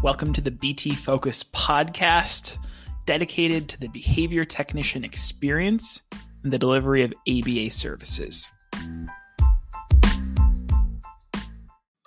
Welcome 0.00 0.32
to 0.34 0.40
the 0.40 0.52
BT 0.52 0.94
Focus 0.94 1.42
podcast, 1.42 2.56
dedicated 3.04 3.68
to 3.70 3.80
the 3.80 3.88
behavior 3.88 4.44
technician 4.44 5.02
experience 5.02 6.02
and 6.44 6.52
the 6.52 6.58
delivery 6.58 7.02
of 7.02 7.12
ABA 7.28 7.70
services. 7.70 8.46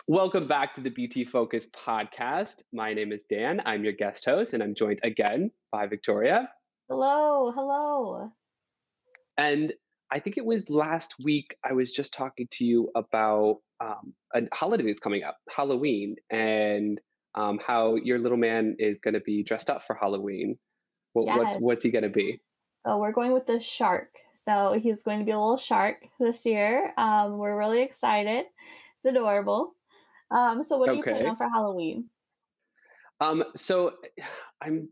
Welcome 0.07 0.47
back 0.47 0.73
to 0.75 0.81
the 0.81 0.89
BT 0.89 1.25
Focus 1.25 1.67
podcast. 1.75 2.61
My 2.71 2.93
name 2.93 3.11
is 3.11 3.25
Dan. 3.25 3.61
I'm 3.65 3.83
your 3.83 3.91
guest 3.91 4.23
host, 4.23 4.53
and 4.53 4.63
I'm 4.63 4.73
joined 4.73 5.01
again 5.03 5.51
by 5.73 5.85
Victoria. 5.87 6.49
Hello, 6.87 7.51
hello. 7.53 8.31
And 9.37 9.73
I 10.09 10.19
think 10.21 10.37
it 10.37 10.45
was 10.45 10.69
last 10.69 11.15
week 11.21 11.57
I 11.61 11.73
was 11.73 11.91
just 11.91 12.13
talking 12.13 12.47
to 12.51 12.63
you 12.63 12.89
about 12.95 13.57
um, 13.81 14.13
a 14.33 14.43
holiday 14.53 14.85
that's 14.85 15.01
coming 15.01 15.23
up, 15.23 15.37
Halloween, 15.49 16.15
and 16.29 16.97
um, 17.35 17.59
how 17.65 17.95
your 17.95 18.19
little 18.19 18.37
man 18.37 18.75
is 18.79 19.01
going 19.01 19.13
to 19.13 19.19
be 19.21 19.43
dressed 19.43 19.69
up 19.69 19.83
for 19.83 19.95
Halloween. 19.95 20.57
What, 21.13 21.25
Yes. 21.25 21.37
what, 21.37 21.61
what's 21.61 21.83
he 21.83 21.91
going 21.91 22.03
to 22.03 22.09
be? 22.09 22.41
So 22.85 22.97
we're 22.97 23.11
going 23.11 23.33
with 23.33 23.45
the 23.45 23.59
shark. 23.59 24.09
So 24.45 24.79
he's 24.81 25.03
going 25.03 25.19
to 25.19 25.25
be 25.25 25.31
a 25.31 25.39
little 25.39 25.57
shark 25.57 26.03
this 26.19 26.45
year. 26.45 26.93
Um, 26.97 27.37
we're 27.37 27.57
really 27.57 27.83
excited. 27.83 28.45
It's 28.97 29.05
adorable. 29.05 29.75
Um, 30.31 30.63
so 30.63 30.77
what 30.77 30.89
are 30.89 30.95
you 30.95 31.03
planning 31.03 31.27
on 31.27 31.35
for 31.35 31.49
Halloween? 31.49 32.05
Um, 33.19 33.43
so 33.55 33.93
I'm 34.61 34.89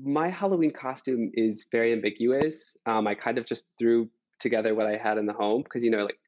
my 0.00 0.28
Halloween 0.28 0.72
costume 0.72 1.30
is 1.34 1.66
very 1.72 1.92
ambiguous. 1.92 2.76
Um, 2.86 3.08
I 3.08 3.14
kind 3.14 3.36
of 3.36 3.44
just 3.44 3.66
threw 3.78 4.08
together 4.38 4.74
what 4.74 4.86
I 4.86 4.96
had 4.96 5.18
in 5.18 5.26
the 5.26 5.32
home 5.32 5.62
because 5.62 5.82
you 5.82 5.90
know, 5.90 6.04
like 6.04 6.18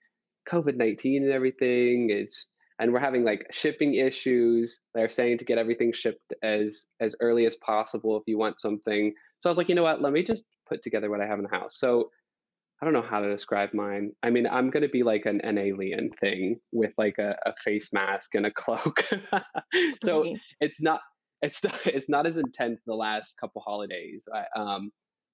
COVID 0.49 0.77
nineteen 0.77 1.23
and 1.23 1.33
everything 1.33 2.11
is, 2.11 2.47
and 2.81 2.93
we're 2.93 2.99
having 2.99 3.25
like 3.25 3.47
shipping 3.53 3.95
issues. 3.95 4.81
They're 4.95 5.11
saying 5.11 5.39
to 5.39 5.45
get 5.45 5.59
everything 5.59 5.93
shipped 5.93 6.33
as 6.43 6.87
as 7.01 7.15
early 7.21 7.47
as 7.47 7.57
possible 7.57 8.17
if 8.17 8.23
you 8.27 8.39
want 8.39 8.61
something. 8.61 9.13
So 9.39 9.49
I 9.49 9.51
was 9.51 9.59
like, 9.59 9.69
you 9.69 9.75
know 9.75 9.83
what? 9.83 10.03
Let 10.03 10.13
me 10.13 10.23
just 10.23 10.45
put 10.69 10.83
together 10.83 11.11
what 11.11 11.21
I 11.21 11.27
have 11.27 11.39
in 11.39 11.45
the 11.45 11.57
house. 11.57 11.79
So 11.79 12.11
I 12.81 12.87
don't 12.87 12.95
know 12.95 13.03
how 13.03 13.21
to 13.21 13.31
describe 13.31 13.75
mine. 13.75 14.13
I 14.23 14.31
mean, 14.31 14.47
I'm 14.47 14.71
gonna 14.71 14.89
be 14.89 15.03
like 15.03 15.27
an, 15.27 15.43
an 15.43 15.59
alien 15.59 16.11
thing 16.21 16.59
with 16.73 16.93
like 16.97 17.19
a, 17.19 17.37
a 17.45 17.53
face 17.63 17.93
mask 17.93 18.35
and 18.35 18.47
a 18.47 18.51
cloak. 18.51 19.05
so 20.03 20.35
it's 20.61 20.81
not 20.81 21.01
it's 21.43 21.63
not, 21.63 21.75
it's 21.87 22.09
not 22.09 22.27
as 22.27 22.39
intense 22.39 22.81
the 22.87 22.95
last 22.95 23.37
couple 23.39 23.63
holidays. 23.63 24.27
I, 24.35 24.59
um, 24.59 24.91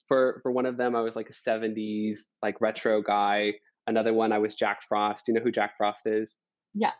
for 0.09 0.41
for 0.43 0.51
one 0.51 0.67
of 0.67 0.77
them, 0.77 0.97
I 0.97 1.01
was 1.01 1.15
like 1.15 1.31
a 1.31 1.33
'70s 1.33 2.31
like 2.43 2.61
retro 2.61 3.03
guy. 3.03 3.53
Another 3.87 4.13
one, 4.13 4.33
I 4.33 4.39
was 4.39 4.57
Jack 4.57 4.81
Frost. 4.89 5.29
You 5.29 5.35
know 5.35 5.41
who 5.41 5.53
Jack 5.53 5.77
Frost 5.77 6.07
is? 6.07 6.37
Yeah. 6.75 6.91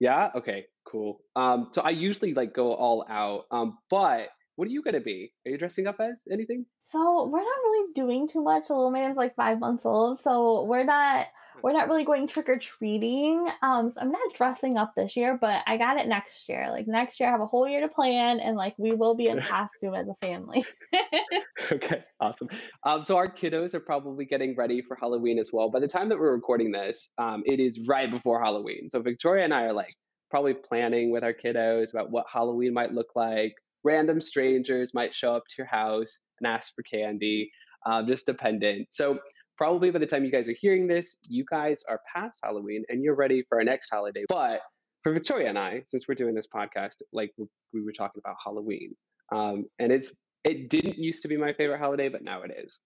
Yeah. 0.00 0.30
Okay. 0.36 0.66
Cool. 0.86 1.20
Um, 1.34 1.70
so 1.72 1.82
I 1.82 1.90
usually 1.90 2.34
like 2.34 2.54
go 2.54 2.72
all 2.72 3.04
out. 3.08 3.44
Um, 3.50 3.78
but 3.90 4.28
what 4.56 4.68
are 4.68 4.70
you 4.70 4.82
gonna 4.82 5.00
be? 5.00 5.32
Are 5.46 5.50
you 5.50 5.58
dressing 5.58 5.86
up 5.86 5.96
as 6.00 6.22
anything? 6.30 6.66
So 6.80 7.28
we're 7.28 7.38
not 7.38 7.64
really 7.64 7.92
doing 7.94 8.28
too 8.28 8.42
much. 8.42 8.68
The 8.68 8.74
little 8.74 8.90
man's 8.90 9.16
like 9.16 9.34
five 9.34 9.58
months 9.58 9.84
old, 9.84 10.22
so 10.22 10.64
we're 10.64 10.84
not 10.84 11.26
we're 11.62 11.72
not 11.72 11.88
really 11.88 12.04
going 12.04 12.26
trick 12.26 12.48
or 12.48 12.58
treating. 12.58 13.48
Um, 13.62 13.90
so 13.90 14.00
I'm 14.00 14.10
not 14.10 14.34
dressing 14.36 14.76
up 14.76 14.92
this 14.96 15.16
year, 15.16 15.38
but 15.40 15.62
I 15.66 15.76
got 15.76 15.98
it 15.98 16.06
next 16.06 16.48
year. 16.48 16.68
Like 16.70 16.86
next 16.86 17.20
year, 17.20 17.28
I 17.28 17.32
have 17.32 17.40
a 17.40 17.46
whole 17.46 17.68
year 17.68 17.80
to 17.80 17.88
plan, 17.88 18.40
and 18.40 18.56
like 18.56 18.74
we 18.78 18.92
will 18.92 19.14
be 19.14 19.28
in 19.28 19.40
costume 19.42 19.94
as 19.94 20.08
a 20.08 20.14
family. 20.26 20.64
okay, 21.72 22.04
awesome. 22.20 22.48
Um, 22.84 23.02
so 23.02 23.16
our 23.16 23.28
kiddos 23.28 23.74
are 23.74 23.80
probably 23.80 24.24
getting 24.24 24.54
ready 24.56 24.82
for 24.82 24.96
Halloween 24.96 25.38
as 25.38 25.50
well. 25.52 25.70
By 25.70 25.80
the 25.80 25.88
time 25.88 26.08
that 26.08 26.18
we're 26.18 26.34
recording 26.34 26.72
this, 26.72 27.10
um, 27.18 27.42
it 27.46 27.60
is 27.60 27.86
right 27.86 28.10
before 28.10 28.42
Halloween. 28.42 28.88
So 28.90 29.00
Victoria 29.00 29.44
and 29.44 29.54
I 29.54 29.64
are 29.64 29.72
like 29.72 29.94
probably 30.30 30.54
planning 30.54 31.10
with 31.10 31.22
our 31.22 31.32
kiddos 31.32 31.92
about 31.92 32.10
what 32.10 32.26
Halloween 32.32 32.74
might 32.74 32.92
look 32.92 33.14
like. 33.14 33.54
Random 33.84 34.20
strangers 34.20 34.92
might 34.94 35.14
show 35.14 35.34
up 35.34 35.44
to 35.48 35.54
your 35.58 35.66
house 35.66 36.18
and 36.40 36.46
ask 36.46 36.74
for 36.74 36.82
candy, 36.82 37.50
um, 37.86 38.06
just 38.06 38.26
dependent. 38.26 38.88
So 38.90 39.18
probably 39.56 39.90
by 39.90 39.98
the 39.98 40.06
time 40.06 40.24
you 40.24 40.30
guys 40.30 40.48
are 40.48 40.54
hearing 40.58 40.86
this, 40.86 41.16
you 41.28 41.44
guys 41.48 41.82
are 41.88 42.00
past 42.14 42.40
Halloween 42.42 42.84
and 42.88 43.02
you're 43.02 43.14
ready 43.14 43.44
for 43.48 43.58
our 43.58 43.64
next 43.64 43.88
holiday. 43.90 44.24
But 44.28 44.60
for 45.02 45.12
Victoria 45.12 45.48
and 45.48 45.58
I, 45.58 45.82
since 45.86 46.08
we're 46.08 46.14
doing 46.14 46.34
this 46.34 46.46
podcast, 46.46 46.96
like 47.12 47.32
we 47.36 47.46
we 47.72 47.82
were 47.82 47.92
talking 47.92 48.20
about 48.24 48.36
Halloween, 48.44 48.94
um, 49.32 49.66
and 49.78 49.92
it's 49.92 50.12
it 50.44 50.68
didn't 50.70 50.98
used 50.98 51.22
to 51.22 51.28
be 51.28 51.36
my 51.36 51.52
favorite 51.52 51.78
holiday, 51.78 52.08
but 52.08 52.22
now 52.22 52.42
it 52.42 52.50
is. 52.64 52.78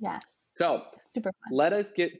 yes, 0.00 0.22
So 0.56 0.82
super 1.08 1.30
fun. 1.30 1.56
let 1.56 1.72
us 1.72 1.90
get 1.90 2.12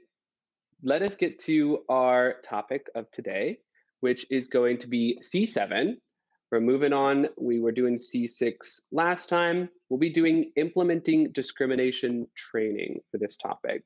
let 0.82 1.02
us 1.02 1.16
get 1.16 1.38
to 1.40 1.78
our 1.88 2.34
topic 2.44 2.88
of 2.94 3.10
today, 3.10 3.58
which 4.00 4.26
is 4.30 4.48
going 4.48 4.78
to 4.78 4.88
be 4.88 5.18
C7. 5.22 5.94
We're 6.52 6.60
moving 6.60 6.92
on. 6.92 7.26
We 7.36 7.60
were 7.60 7.72
doing 7.72 7.96
C6 7.96 8.54
last 8.92 9.28
time. 9.28 9.68
We'll 9.88 9.98
be 9.98 10.10
doing 10.10 10.52
implementing 10.56 11.32
discrimination 11.32 12.26
training 12.36 13.00
for 13.10 13.18
this 13.18 13.36
topic. 13.36 13.82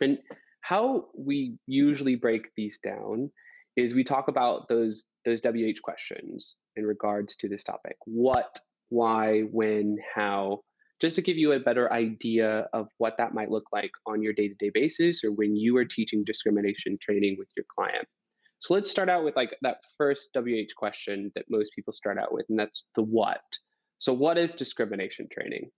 And 0.00 0.18
how 0.60 1.06
we 1.16 1.56
usually 1.66 2.14
break 2.14 2.48
these 2.56 2.78
down 2.78 3.30
is 3.76 3.94
we 3.94 4.04
talk 4.04 4.28
about 4.28 4.68
those 4.68 5.06
those 5.24 5.40
WH 5.40 5.80
questions 5.82 6.56
in 6.76 6.84
regards 6.84 7.36
to 7.36 7.48
this 7.48 7.62
topic. 7.62 7.96
What, 8.04 8.58
why, 8.88 9.42
when, 9.50 9.98
how, 10.14 10.60
just 11.00 11.16
to 11.16 11.22
give 11.22 11.36
you 11.36 11.52
a 11.52 11.60
better 11.60 11.92
idea 11.92 12.66
of 12.72 12.88
what 12.98 13.16
that 13.18 13.34
might 13.34 13.50
look 13.50 13.66
like 13.72 13.90
on 14.06 14.22
your 14.22 14.32
day-to-day 14.32 14.70
basis 14.72 15.22
or 15.22 15.32
when 15.32 15.54
you 15.54 15.76
are 15.76 15.84
teaching 15.84 16.24
discrimination 16.24 16.98
training 17.00 17.36
with 17.38 17.48
your 17.56 17.66
client. 17.74 18.06
So 18.60 18.74
let's 18.74 18.90
start 18.90 19.08
out 19.08 19.24
with 19.24 19.36
like 19.36 19.56
that 19.62 19.78
first 19.96 20.30
WH 20.34 20.74
question 20.76 21.30
that 21.34 21.44
most 21.48 21.72
people 21.74 21.92
start 21.92 22.18
out 22.18 22.32
with, 22.32 22.46
and 22.48 22.58
that's 22.58 22.86
the 22.94 23.02
what. 23.02 23.40
So 23.98 24.12
what 24.12 24.38
is 24.38 24.52
discrimination 24.52 25.28
training? 25.30 25.70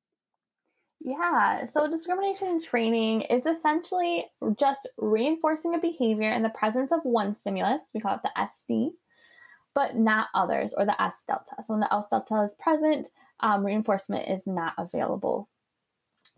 Yeah, 1.03 1.65
so 1.65 1.91
discrimination 1.91 2.63
training 2.63 3.23
is 3.23 3.47
essentially 3.47 4.27
just 4.59 4.87
reinforcing 4.99 5.75
a 5.75 5.79
behavior 5.79 6.31
in 6.31 6.43
the 6.43 6.51
presence 6.51 6.93
of 6.93 7.01
one 7.05 7.35
stimulus, 7.35 7.81
we 7.95 8.01
call 8.01 8.17
it 8.17 8.21
the 8.23 8.31
SD, 8.39 8.91
but 9.75 9.97
not 9.97 10.29
others, 10.35 10.75
or 10.77 10.85
the 10.85 11.01
S 11.01 11.25
delta. 11.27 11.57
So 11.63 11.73
when 11.73 11.81
the 11.81 11.95
S 11.95 12.05
delta 12.11 12.43
is 12.43 12.55
present, 12.59 13.09
um, 13.41 13.65
reinforcement 13.65 14.29
is 14.29 14.47
not 14.47 14.75
available. 14.77 15.49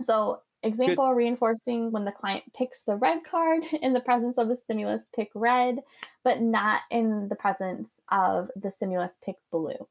So, 0.01 0.43
example 0.63 1.13
reinforcing 1.13 1.91
when 1.91 2.05
the 2.05 2.13
client 2.13 2.45
picks 2.57 2.83
the 2.83 2.97
red 2.97 3.21
card 3.29 3.65
in 3.83 3.93
the 3.93 4.01
presence 4.01 4.39
of 4.39 4.51
a 4.51 4.57
stimulus, 4.57 5.03
pick 5.15 5.31
red, 5.35 5.79
but 6.25 6.41
not 6.41 6.81
in 6.91 7.29
the 7.29 7.37
presence 7.37 7.89
of 8.11 8.51
the 8.57 8.71
stimulus, 8.71 9.15
pick 9.25 9.37
blue. 9.51 9.87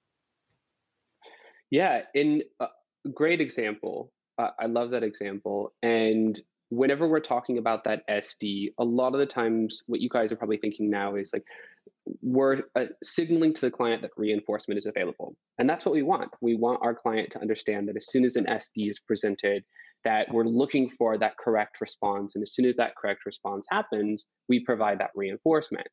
Yeah, 1.69 2.01
in 2.13 2.43
a 2.59 2.67
great 3.13 3.41
example. 3.41 4.11
Uh, 4.37 4.49
I 4.59 4.65
love 4.65 4.91
that 4.91 5.03
example. 5.03 5.73
And 5.81 6.39
whenever 6.69 7.07
we're 7.07 7.19
talking 7.19 7.57
about 7.57 7.83
that 7.83 8.07
SD, 8.09 8.73
a 8.77 8.83
lot 8.83 9.13
of 9.13 9.19
the 9.19 9.25
times 9.25 9.83
what 9.87 10.01
you 10.01 10.09
guys 10.09 10.31
are 10.31 10.35
probably 10.35 10.57
thinking 10.57 10.89
now 10.89 11.15
is 11.15 11.31
like 11.33 11.43
we're 12.21 12.63
uh, 12.75 12.85
signaling 13.03 13.53
to 13.53 13.61
the 13.61 13.71
client 13.71 14.01
that 14.01 14.11
reinforcement 14.17 14.77
is 14.77 14.85
available. 14.85 15.35
And 15.59 15.69
that's 15.69 15.85
what 15.85 15.93
we 15.93 16.01
want. 16.01 16.31
We 16.41 16.55
want 16.55 16.79
our 16.81 16.95
client 16.95 17.31
to 17.31 17.41
understand 17.41 17.87
that 17.87 17.97
as 17.97 18.07
soon 18.07 18.25
as 18.25 18.35
an 18.35 18.45
SD 18.45 18.89
is 18.89 18.99
presented, 18.99 19.63
that 20.03 20.31
we're 20.31 20.45
looking 20.45 20.89
for 20.89 21.17
that 21.17 21.37
correct 21.37 21.81
response. 21.81 22.35
And 22.35 22.41
as 22.41 22.53
soon 22.53 22.65
as 22.65 22.75
that 22.77 22.95
correct 22.95 23.25
response 23.25 23.65
happens, 23.69 24.27
we 24.49 24.63
provide 24.63 24.99
that 24.99 25.11
reinforcement. 25.15 25.87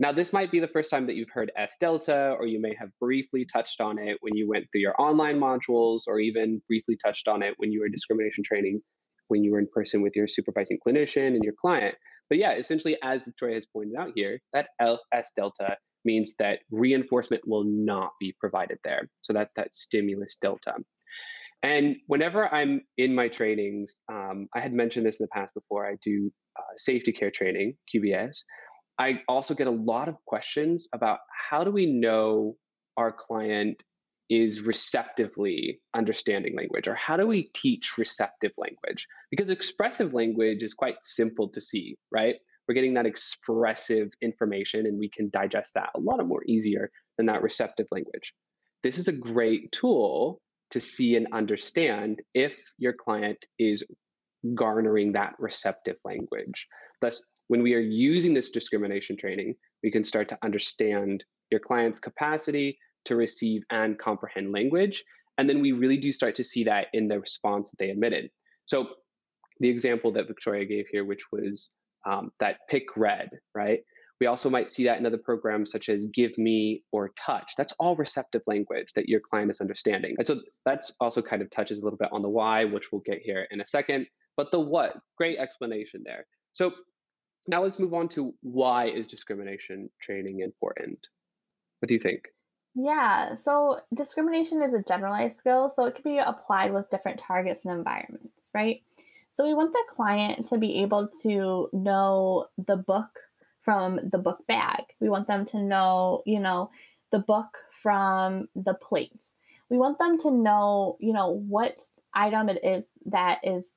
Now, 0.00 0.10
this 0.10 0.32
might 0.32 0.50
be 0.50 0.58
the 0.58 0.68
first 0.68 0.90
time 0.90 1.06
that 1.06 1.14
you've 1.14 1.30
heard 1.32 1.52
S 1.56 1.76
delta, 1.80 2.34
or 2.38 2.46
you 2.46 2.60
may 2.60 2.74
have 2.78 2.88
briefly 3.00 3.46
touched 3.50 3.80
on 3.80 3.98
it 3.98 4.16
when 4.22 4.34
you 4.34 4.48
went 4.48 4.66
through 4.72 4.80
your 4.80 5.00
online 5.00 5.38
modules, 5.38 6.02
or 6.08 6.18
even 6.18 6.60
briefly 6.66 6.96
touched 6.96 7.28
on 7.28 7.42
it 7.42 7.54
when 7.58 7.70
you 7.70 7.80
were 7.80 7.88
discrimination 7.88 8.42
training, 8.42 8.80
when 9.28 9.44
you 9.44 9.52
were 9.52 9.60
in 9.60 9.68
person 9.72 10.02
with 10.02 10.16
your 10.16 10.26
supervising 10.26 10.78
clinician 10.84 11.28
and 11.28 11.44
your 11.44 11.54
client. 11.60 11.94
But 12.28 12.38
yeah, 12.38 12.54
essentially, 12.54 12.96
as 13.04 13.22
Victoria 13.22 13.54
has 13.54 13.66
pointed 13.66 13.94
out 13.96 14.10
here, 14.16 14.40
that 14.52 14.68
L- 14.80 15.00
S 15.12 15.32
delta 15.36 15.76
means 16.04 16.34
that 16.38 16.58
reinforcement 16.70 17.46
will 17.46 17.64
not 17.64 18.10
be 18.18 18.34
provided 18.40 18.78
there. 18.82 19.08
So 19.22 19.32
that's 19.32 19.54
that 19.54 19.74
stimulus 19.74 20.36
delta. 20.40 20.74
And 21.64 21.96
whenever 22.08 22.52
I'm 22.54 22.82
in 22.98 23.14
my 23.14 23.28
trainings, 23.28 24.02
um, 24.12 24.48
I 24.54 24.60
had 24.60 24.74
mentioned 24.74 25.06
this 25.06 25.18
in 25.18 25.24
the 25.24 25.40
past 25.40 25.54
before, 25.54 25.86
I 25.86 25.94
do 26.02 26.30
uh, 26.58 26.62
safety 26.76 27.10
care 27.10 27.30
training, 27.30 27.76
QBS. 27.92 28.36
I 28.98 29.22
also 29.28 29.54
get 29.54 29.66
a 29.66 29.70
lot 29.70 30.08
of 30.08 30.16
questions 30.26 30.86
about 30.92 31.20
how 31.50 31.64
do 31.64 31.70
we 31.70 31.86
know 31.86 32.56
our 32.98 33.10
client 33.10 33.82
is 34.28 34.60
receptively 34.60 35.80
understanding 35.96 36.54
language, 36.54 36.86
or 36.86 36.94
how 36.94 37.16
do 37.16 37.26
we 37.26 37.50
teach 37.54 37.96
receptive 37.96 38.52
language? 38.58 39.06
Because 39.30 39.48
expressive 39.48 40.12
language 40.12 40.62
is 40.62 40.74
quite 40.74 40.96
simple 41.00 41.48
to 41.48 41.62
see, 41.62 41.96
right? 42.12 42.36
We're 42.68 42.74
getting 42.74 42.94
that 42.94 43.06
expressive 43.06 44.10
information 44.20 44.84
and 44.84 44.98
we 44.98 45.08
can 45.08 45.30
digest 45.30 45.72
that 45.74 45.90
a 45.94 46.00
lot 46.00 46.24
more 46.26 46.44
easier 46.46 46.90
than 47.16 47.26
that 47.26 47.42
receptive 47.42 47.86
language. 47.90 48.34
This 48.82 48.98
is 48.98 49.08
a 49.08 49.12
great 49.12 49.72
tool 49.72 50.42
to 50.70 50.80
see 50.80 51.16
and 51.16 51.26
understand 51.32 52.20
if 52.34 52.72
your 52.78 52.92
client 52.92 53.44
is 53.58 53.84
garnering 54.54 55.12
that 55.12 55.34
receptive 55.38 55.96
language. 56.04 56.66
Thus, 57.00 57.22
when 57.48 57.62
we 57.62 57.74
are 57.74 57.80
using 57.80 58.34
this 58.34 58.50
discrimination 58.50 59.16
training, 59.16 59.54
we 59.82 59.90
can 59.90 60.04
start 60.04 60.28
to 60.30 60.38
understand 60.42 61.24
your 61.50 61.60
client's 61.60 62.00
capacity 62.00 62.78
to 63.04 63.16
receive 63.16 63.62
and 63.70 63.98
comprehend 63.98 64.52
language. 64.52 65.04
And 65.38 65.48
then 65.48 65.60
we 65.60 65.72
really 65.72 65.98
do 65.98 66.12
start 66.12 66.34
to 66.36 66.44
see 66.44 66.64
that 66.64 66.86
in 66.92 67.08
the 67.08 67.20
response 67.20 67.70
that 67.70 67.78
they 67.78 67.90
emitted. 67.90 68.30
So 68.66 68.88
the 69.60 69.68
example 69.68 70.12
that 70.12 70.26
Victoria 70.26 70.64
gave 70.64 70.86
here, 70.88 71.04
which 71.04 71.24
was 71.30 71.70
um, 72.06 72.30
that 72.40 72.58
pick 72.68 72.96
red, 72.96 73.30
right? 73.54 73.80
We 74.20 74.26
also 74.26 74.48
might 74.48 74.70
see 74.70 74.84
that 74.84 74.98
in 74.98 75.06
other 75.06 75.18
programs 75.18 75.72
such 75.72 75.88
as 75.88 76.06
Give 76.06 76.36
Me 76.38 76.82
or 76.92 77.10
Touch. 77.18 77.54
That's 77.56 77.74
all 77.78 77.96
receptive 77.96 78.42
language 78.46 78.92
that 78.94 79.08
your 79.08 79.20
client 79.20 79.50
is 79.50 79.60
understanding. 79.60 80.14
And 80.18 80.26
so 80.26 80.40
that's 80.64 80.94
also 81.00 81.20
kind 81.20 81.42
of 81.42 81.50
touches 81.50 81.78
a 81.78 81.84
little 81.84 81.98
bit 81.98 82.10
on 82.12 82.22
the 82.22 82.28
why, 82.28 82.64
which 82.64 82.92
we'll 82.92 83.02
get 83.04 83.20
here 83.22 83.46
in 83.50 83.60
a 83.60 83.66
second. 83.66 84.06
But 84.36 84.50
the 84.50 84.60
what, 84.60 84.94
great 85.16 85.38
explanation 85.38 86.02
there. 86.04 86.26
So 86.52 86.72
now 87.48 87.62
let's 87.62 87.78
move 87.78 87.94
on 87.94 88.08
to 88.10 88.34
why 88.42 88.86
is 88.86 89.06
discrimination 89.06 89.90
training 90.00 90.40
important? 90.40 90.98
What 91.80 91.88
do 91.88 91.94
you 91.94 92.00
think? 92.00 92.28
Yeah, 92.74 93.34
so 93.34 93.80
discrimination 93.94 94.62
is 94.62 94.74
a 94.74 94.82
generalized 94.82 95.38
skill, 95.38 95.70
so 95.74 95.84
it 95.84 95.94
can 95.94 96.02
be 96.02 96.18
applied 96.18 96.72
with 96.72 96.90
different 96.90 97.20
targets 97.20 97.64
and 97.64 97.74
environments, 97.74 98.42
right? 98.52 98.82
So 99.34 99.44
we 99.44 99.54
want 99.54 99.72
the 99.72 99.84
client 99.90 100.46
to 100.46 100.58
be 100.58 100.82
able 100.82 101.08
to 101.22 101.68
know 101.72 102.46
the 102.56 102.76
book 102.76 103.10
from 103.64 103.98
the 104.12 104.18
book 104.18 104.46
bag. 104.46 104.84
We 105.00 105.08
want 105.08 105.26
them 105.26 105.44
to 105.46 105.62
know, 105.62 106.22
you 106.26 106.38
know, 106.38 106.70
the 107.10 107.18
book 107.18 107.58
from 107.70 108.48
the 108.54 108.74
plates. 108.74 109.32
We 109.70 109.78
want 109.78 109.98
them 109.98 110.18
to 110.20 110.30
know, 110.30 110.96
you 111.00 111.12
know, 111.12 111.30
what 111.30 111.82
item 112.12 112.48
it 112.48 112.62
is 112.62 112.84
that 113.06 113.40
is 113.42 113.72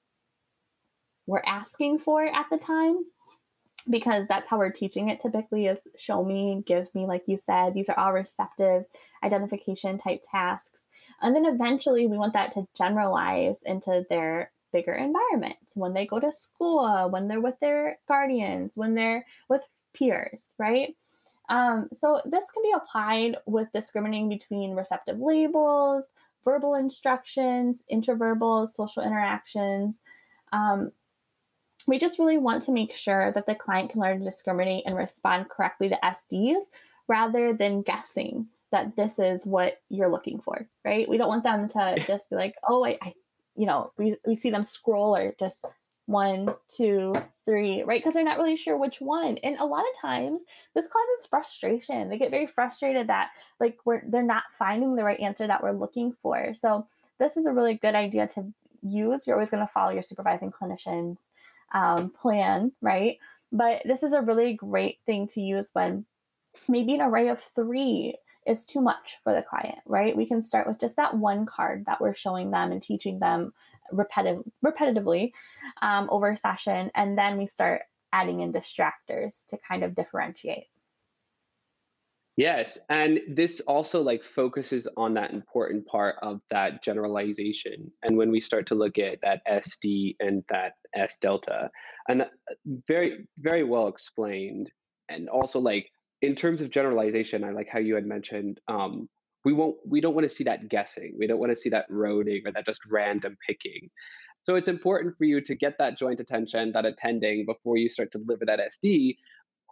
we're 1.25 1.43
asking 1.45 1.99
for 1.99 2.25
at 2.25 2.47
the 2.51 2.57
time 2.57 3.05
because 3.89 4.27
that's 4.27 4.49
how 4.49 4.57
we're 4.57 4.71
teaching 4.71 5.09
it 5.09 5.21
typically 5.21 5.67
is 5.67 5.79
show 5.97 6.23
me, 6.23 6.63
give 6.65 6.93
me 6.93 7.05
like 7.05 7.23
you 7.27 7.37
said. 7.37 7.73
These 7.73 7.89
are 7.89 7.97
all 7.97 8.13
receptive 8.13 8.85
identification 9.23 9.97
type 9.97 10.23
tasks. 10.29 10.83
And 11.21 11.35
then 11.35 11.45
eventually 11.45 12.05
we 12.05 12.17
want 12.17 12.33
that 12.33 12.51
to 12.51 12.67
generalize 12.77 13.61
into 13.63 14.05
their 14.09 14.51
bigger 14.73 14.93
environment 14.93 15.57
when 15.75 15.93
they 15.93 16.05
go 16.05 16.19
to 16.19 16.31
school, 16.31 17.09
when 17.09 17.27
they're 17.27 17.41
with 17.41 17.59
their 17.59 17.97
guardians, 18.07 18.73
when 18.75 18.93
they're 18.93 19.25
with 19.49 19.65
peers, 19.97 20.53
right? 20.57 20.95
Um, 21.49 21.87
so 21.93 22.21
this 22.25 22.43
can 22.51 22.63
be 22.63 22.73
applied 22.75 23.37
with 23.45 23.71
discriminating 23.71 24.29
between 24.29 24.75
receptive 24.75 25.19
labels, 25.19 26.05
verbal 26.43 26.75
instructions, 26.75 27.79
intraverbal, 27.91 28.69
social 28.71 29.03
interactions. 29.03 29.95
Um, 30.51 30.91
we 31.87 31.97
just 31.99 32.19
really 32.19 32.37
want 32.37 32.63
to 32.63 32.71
make 32.71 32.93
sure 32.93 33.31
that 33.31 33.45
the 33.45 33.55
client 33.55 33.91
can 33.91 34.01
learn 34.01 34.19
to 34.19 34.25
discriminate 34.25 34.83
and 34.85 34.97
respond 34.97 35.49
correctly 35.49 35.89
to 35.89 35.99
SDs 36.03 36.63
rather 37.07 37.53
than 37.53 37.81
guessing 37.81 38.47
that 38.71 38.95
this 38.97 39.19
is 39.19 39.45
what 39.45 39.81
you're 39.89 40.11
looking 40.11 40.39
for, 40.39 40.67
right? 40.83 41.07
We 41.07 41.17
don't 41.17 41.29
want 41.29 41.43
them 41.43 41.69
to 41.69 42.03
just 42.05 42.29
be 42.29 42.35
like, 42.35 42.55
oh, 42.67 42.85
I, 42.85 42.97
I 43.01 43.13
you 43.55 43.65
know, 43.65 43.91
we, 43.97 44.17
we 44.25 44.35
see 44.35 44.49
them 44.49 44.65
scroll 44.65 45.15
or 45.15 45.33
just 45.39 45.57
one, 46.07 46.55
two, 46.69 47.13
three, 47.45 47.83
right? 47.83 47.99
Because 47.99 48.13
they're 48.13 48.23
not 48.23 48.37
really 48.37 48.55
sure 48.55 48.77
which 48.77 48.99
one. 48.99 49.37
And 49.43 49.57
a 49.59 49.65
lot 49.65 49.83
of 49.83 50.01
times 50.01 50.41
this 50.73 50.87
causes 50.87 51.27
frustration. 51.29 52.09
They 52.09 52.17
get 52.17 52.31
very 52.31 52.47
frustrated 52.47 53.07
that 53.07 53.29
like 53.59 53.77
we're 53.85 54.01
they're 54.07 54.23
not 54.23 54.43
finding 54.53 54.95
the 54.95 55.03
right 55.03 55.19
answer 55.19 55.45
that 55.45 55.61
we're 55.61 55.73
looking 55.73 56.13
for. 56.13 56.53
So 56.59 56.87
this 57.19 57.37
is 57.37 57.45
a 57.45 57.53
really 57.53 57.75
good 57.75 57.93
idea 57.93 58.27
to 58.35 58.53
use. 58.81 59.27
You're 59.27 59.35
always 59.35 59.51
going 59.51 59.65
to 59.65 59.71
follow 59.71 59.91
your 59.91 60.01
supervising 60.01 60.51
clinician's 60.51 61.19
um, 61.73 62.09
plan, 62.09 62.71
right? 62.81 63.17
But 63.51 63.81
this 63.85 64.01
is 64.01 64.13
a 64.13 64.21
really 64.21 64.53
great 64.53 64.99
thing 65.05 65.27
to 65.29 65.41
use 65.41 65.69
when 65.73 66.05
maybe 66.69 66.95
an 66.95 67.01
array 67.01 67.27
of 67.27 67.41
three 67.41 68.15
is 68.45 68.65
too 68.65 68.79
much 68.79 69.17
for 69.25 69.33
the 69.33 69.41
client, 69.41 69.79
right? 69.85 70.15
We 70.15 70.25
can 70.25 70.41
start 70.41 70.67
with 70.67 70.79
just 70.79 70.95
that 70.95 71.17
one 71.17 71.45
card 71.45 71.85
that 71.85 71.99
we're 71.99 72.15
showing 72.15 72.51
them 72.51 72.71
and 72.71 72.81
teaching 72.81 73.19
them 73.19 73.53
repetitive, 73.91 74.43
repetitively 74.65 75.31
um, 75.81 76.07
over 76.11 76.31
a 76.31 76.37
session. 76.37 76.91
And 76.95 77.17
then 77.17 77.37
we 77.37 77.47
start 77.47 77.83
adding 78.13 78.41
in 78.41 78.53
distractors 78.53 79.45
to 79.47 79.57
kind 79.67 79.83
of 79.83 79.95
differentiate. 79.95 80.67
Yes, 82.37 82.77
and 82.89 83.19
this 83.27 83.61
also 83.61 84.03
like 84.03 84.23
focuses 84.23 84.87
on 84.95 85.15
that 85.15 85.33
important 85.33 85.87
part 85.87 86.17
of 86.21 86.39
that 86.51 86.83
generalization. 86.83 87.91
And 88.03 88.15
when 88.15 88.29
we 88.29 88.41
start 88.41 88.67
to 88.67 88.75
look 88.75 88.99
at 88.99 89.17
that 89.23 89.41
SD 89.47 90.17
and 90.19 90.43
that 90.49 90.73
S 90.95 91.17
delta, 91.17 91.71
and 92.07 92.21
uh, 92.21 92.25
very 92.87 93.27
very 93.39 93.63
well 93.63 93.87
explained, 93.87 94.71
and 95.09 95.29
also 95.29 95.59
like 95.59 95.89
in 96.21 96.35
terms 96.35 96.61
of 96.61 96.69
generalization, 96.69 97.43
I 97.43 97.49
like 97.51 97.69
how 97.69 97.79
you 97.79 97.95
had 97.95 98.05
mentioned 98.05 98.59
um, 98.67 99.09
we 99.45 99.53
won't 99.53 99.77
we 99.87 100.01
don't 100.01 100.13
want 100.13 100.27
to 100.27 100.33
see 100.33 100.43
that 100.43 100.69
guessing 100.69 101.15
we 101.17 101.27
don't 101.27 101.39
want 101.39 101.51
to 101.51 101.55
see 101.55 101.69
that 101.69 101.89
roading 101.89 102.45
or 102.45 102.51
that 102.51 102.65
just 102.65 102.81
random 102.89 103.37
picking. 103.47 103.89
So 104.43 104.55
it's 104.55 104.69
important 104.69 105.17
for 105.17 105.25
you 105.25 105.41
to 105.41 105.55
get 105.55 105.73
that 105.79 105.97
joint 105.97 106.21
attention 106.21 106.71
that 106.73 106.85
attending 106.85 107.45
before 107.45 107.75
you 107.77 107.89
start 107.89 108.11
to 108.13 108.19
deliver 108.19 108.45
that 108.45 108.59
sd 108.73 109.17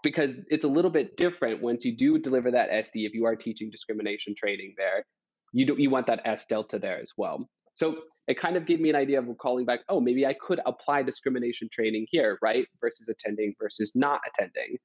because 0.04 0.36
it's 0.50 0.66
a 0.66 0.70
little 0.70 0.92
bit 0.92 1.18
different 1.18 1.62
once 1.62 1.86
you 1.86 1.96
do 1.96 2.20
deliver 2.20 2.52
that 2.52 2.70
sd 2.70 3.06
if 3.06 3.14
you 3.14 3.26
are 3.26 3.36
teaching 3.36 3.70
discrimination 3.70 4.36
training 4.36 4.74
there 4.78 5.06
you 5.54 5.66
do 5.66 5.76
you 5.78 5.90
want 5.90 6.08
that 6.08 6.22
s 6.26 6.46
delta 6.46 6.80
there 6.80 7.00
as 7.00 7.14
well. 7.18 7.50
So 7.76 7.98
it 8.28 8.40
kind 8.40 8.56
of 8.58 8.66
gave 8.66 8.80
me 8.80 8.90
an 8.90 8.96
idea 8.96 9.20
of 9.20 9.28
calling 9.38 9.66
back 9.66 9.82
oh 9.90 10.00
maybe 10.00 10.26
i 10.26 10.34
could 10.34 10.60
apply 10.66 11.04
discrimination 11.04 11.70
training 11.72 12.08
here 12.10 12.38
right 12.42 12.68
versus 12.82 13.10
attending 13.10 13.54
versus 13.60 13.92
not 13.96 14.20
attending 14.28 14.78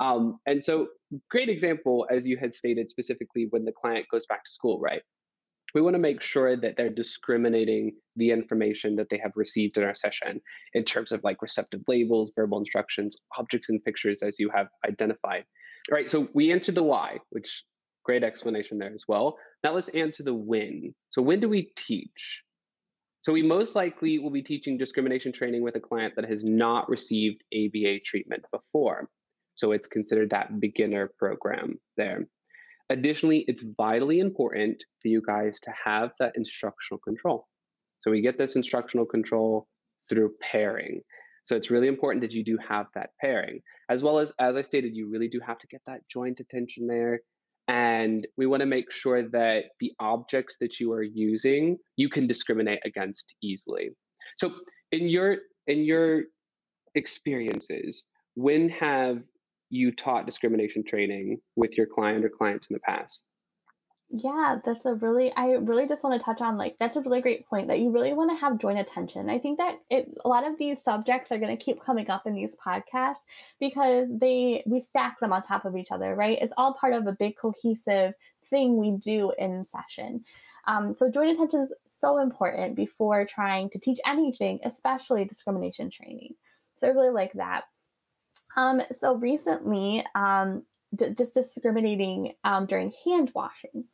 um, 0.00 0.38
and 0.46 0.64
so, 0.64 0.88
great 1.30 1.50
example, 1.50 2.06
as 2.10 2.26
you 2.26 2.38
had 2.38 2.54
stated 2.54 2.88
specifically, 2.88 3.46
when 3.50 3.64
the 3.64 3.72
client 3.72 4.06
goes 4.10 4.26
back 4.26 4.44
to 4.44 4.50
school, 4.50 4.80
right? 4.80 5.02
We 5.74 5.82
want 5.82 5.94
to 5.94 6.00
make 6.00 6.20
sure 6.20 6.56
that 6.56 6.76
they're 6.76 6.88
discriminating 6.90 7.92
the 8.16 8.32
information 8.32 8.96
that 8.96 9.08
they 9.08 9.18
have 9.18 9.32
received 9.36 9.76
in 9.76 9.84
our 9.84 9.94
session 9.94 10.40
in 10.74 10.84
terms 10.84 11.12
of 11.12 11.22
like 11.22 11.42
receptive 11.42 11.82
labels, 11.86 12.32
verbal 12.34 12.58
instructions, 12.58 13.16
objects 13.38 13.68
and 13.68 13.84
pictures, 13.84 14.22
as 14.22 14.40
you 14.40 14.50
have 14.52 14.66
identified. 14.88 15.44
All 15.90 15.96
right, 15.96 16.10
so 16.10 16.28
we 16.34 16.50
answered 16.50 16.74
the 16.74 16.82
why, 16.82 17.18
which 17.30 17.64
great 18.04 18.24
explanation 18.24 18.78
there 18.78 18.92
as 18.92 19.04
well. 19.06 19.36
Now 19.62 19.74
let's 19.74 19.90
answer 19.90 20.24
the 20.24 20.34
when. 20.34 20.94
So 21.10 21.22
when 21.22 21.40
do 21.40 21.48
we 21.48 21.70
teach? 21.76 22.42
So 23.22 23.32
we 23.32 23.42
most 23.42 23.74
likely 23.76 24.18
will 24.18 24.30
be 24.30 24.42
teaching 24.42 24.78
discrimination 24.78 25.30
training 25.30 25.62
with 25.62 25.76
a 25.76 25.80
client 25.80 26.14
that 26.16 26.28
has 26.28 26.42
not 26.42 26.88
received 26.88 27.44
ABA 27.54 28.00
treatment 28.04 28.44
before. 28.50 29.08
So 29.54 29.72
it's 29.72 29.88
considered 29.88 30.30
that 30.30 30.60
beginner 30.60 31.10
program 31.18 31.78
there. 31.96 32.26
Additionally, 32.90 33.44
it's 33.46 33.64
vitally 33.76 34.18
important 34.18 34.82
for 35.00 35.08
you 35.08 35.22
guys 35.24 35.60
to 35.60 35.72
have 35.84 36.10
that 36.18 36.32
instructional 36.34 36.98
control. 36.98 37.46
So 38.00 38.10
we 38.10 38.20
get 38.20 38.38
this 38.38 38.56
instructional 38.56 39.06
control 39.06 39.68
through 40.08 40.32
pairing. 40.40 41.02
So 41.44 41.56
it's 41.56 41.70
really 41.70 41.88
important 41.88 42.22
that 42.22 42.32
you 42.32 42.44
do 42.44 42.58
have 42.68 42.86
that 42.94 43.10
pairing, 43.20 43.60
as 43.88 44.02
well 44.02 44.18
as, 44.18 44.32
as 44.40 44.56
I 44.56 44.62
stated, 44.62 44.96
you 44.96 45.08
really 45.08 45.28
do 45.28 45.40
have 45.46 45.58
to 45.58 45.66
get 45.68 45.82
that 45.86 46.00
joint 46.10 46.40
attention 46.40 46.86
there. 46.86 47.20
And 47.68 48.26
we 48.36 48.46
want 48.46 48.60
to 48.60 48.66
make 48.66 48.90
sure 48.90 49.28
that 49.30 49.66
the 49.78 49.92
objects 50.00 50.56
that 50.60 50.80
you 50.80 50.92
are 50.92 51.02
using, 51.02 51.76
you 51.96 52.08
can 52.08 52.26
discriminate 52.26 52.80
against 52.84 53.34
easily. 53.42 53.90
So 54.38 54.52
in 54.90 55.08
your 55.08 55.36
in 55.66 55.84
your 55.84 56.22
experiences, 56.96 58.06
when 58.34 58.68
have 58.70 59.22
you 59.70 59.92
taught 59.92 60.26
discrimination 60.26 60.84
training 60.84 61.40
with 61.56 61.76
your 61.76 61.86
client 61.86 62.24
or 62.24 62.28
clients 62.28 62.66
in 62.68 62.74
the 62.74 62.80
past? 62.80 63.22
Yeah, 64.12 64.58
that's 64.64 64.86
a 64.86 64.94
really 64.94 65.32
I 65.36 65.52
really 65.52 65.86
just 65.86 66.02
want 66.02 66.18
to 66.18 66.24
touch 66.24 66.40
on 66.40 66.58
like 66.58 66.74
that's 66.80 66.96
a 66.96 67.00
really 67.00 67.20
great 67.20 67.46
point 67.46 67.68
that 67.68 67.78
you 67.78 67.90
really 67.90 68.12
want 68.12 68.30
to 68.30 68.36
have 68.36 68.58
joint 68.58 68.80
attention. 68.80 69.30
I 69.30 69.38
think 69.38 69.58
that 69.58 69.78
it 69.88 70.12
a 70.24 70.28
lot 70.28 70.44
of 70.44 70.58
these 70.58 70.82
subjects 70.82 71.30
are 71.30 71.38
going 71.38 71.56
to 71.56 71.64
keep 71.64 71.80
coming 71.80 72.10
up 72.10 72.26
in 72.26 72.34
these 72.34 72.50
podcasts 72.54 73.22
because 73.60 74.08
they 74.10 74.64
we 74.66 74.80
stack 74.80 75.20
them 75.20 75.32
on 75.32 75.42
top 75.42 75.64
of 75.64 75.76
each 75.76 75.92
other, 75.92 76.16
right? 76.16 76.38
It's 76.42 76.52
all 76.56 76.74
part 76.74 76.92
of 76.92 77.06
a 77.06 77.12
big 77.12 77.36
cohesive 77.36 78.14
thing 78.50 78.76
we 78.76 78.90
do 78.90 79.32
in 79.38 79.64
session. 79.64 80.24
Um, 80.66 80.96
so 80.96 81.08
joint 81.08 81.30
attention 81.30 81.60
is 81.60 81.72
so 81.86 82.18
important 82.18 82.74
before 82.74 83.24
trying 83.24 83.70
to 83.70 83.78
teach 83.78 84.00
anything, 84.04 84.58
especially 84.64 85.24
discrimination 85.24 85.88
training. 85.88 86.34
So 86.74 86.88
I 86.88 86.90
really 86.90 87.10
like 87.10 87.34
that. 87.34 87.64
Um, 88.56 88.82
so 88.92 89.14
recently, 89.14 90.04
um, 90.14 90.64
d- 90.94 91.10
just 91.16 91.34
discriminating 91.34 92.34
um, 92.44 92.66
during 92.66 92.92
hand 93.04 93.30
washing. 93.34 93.84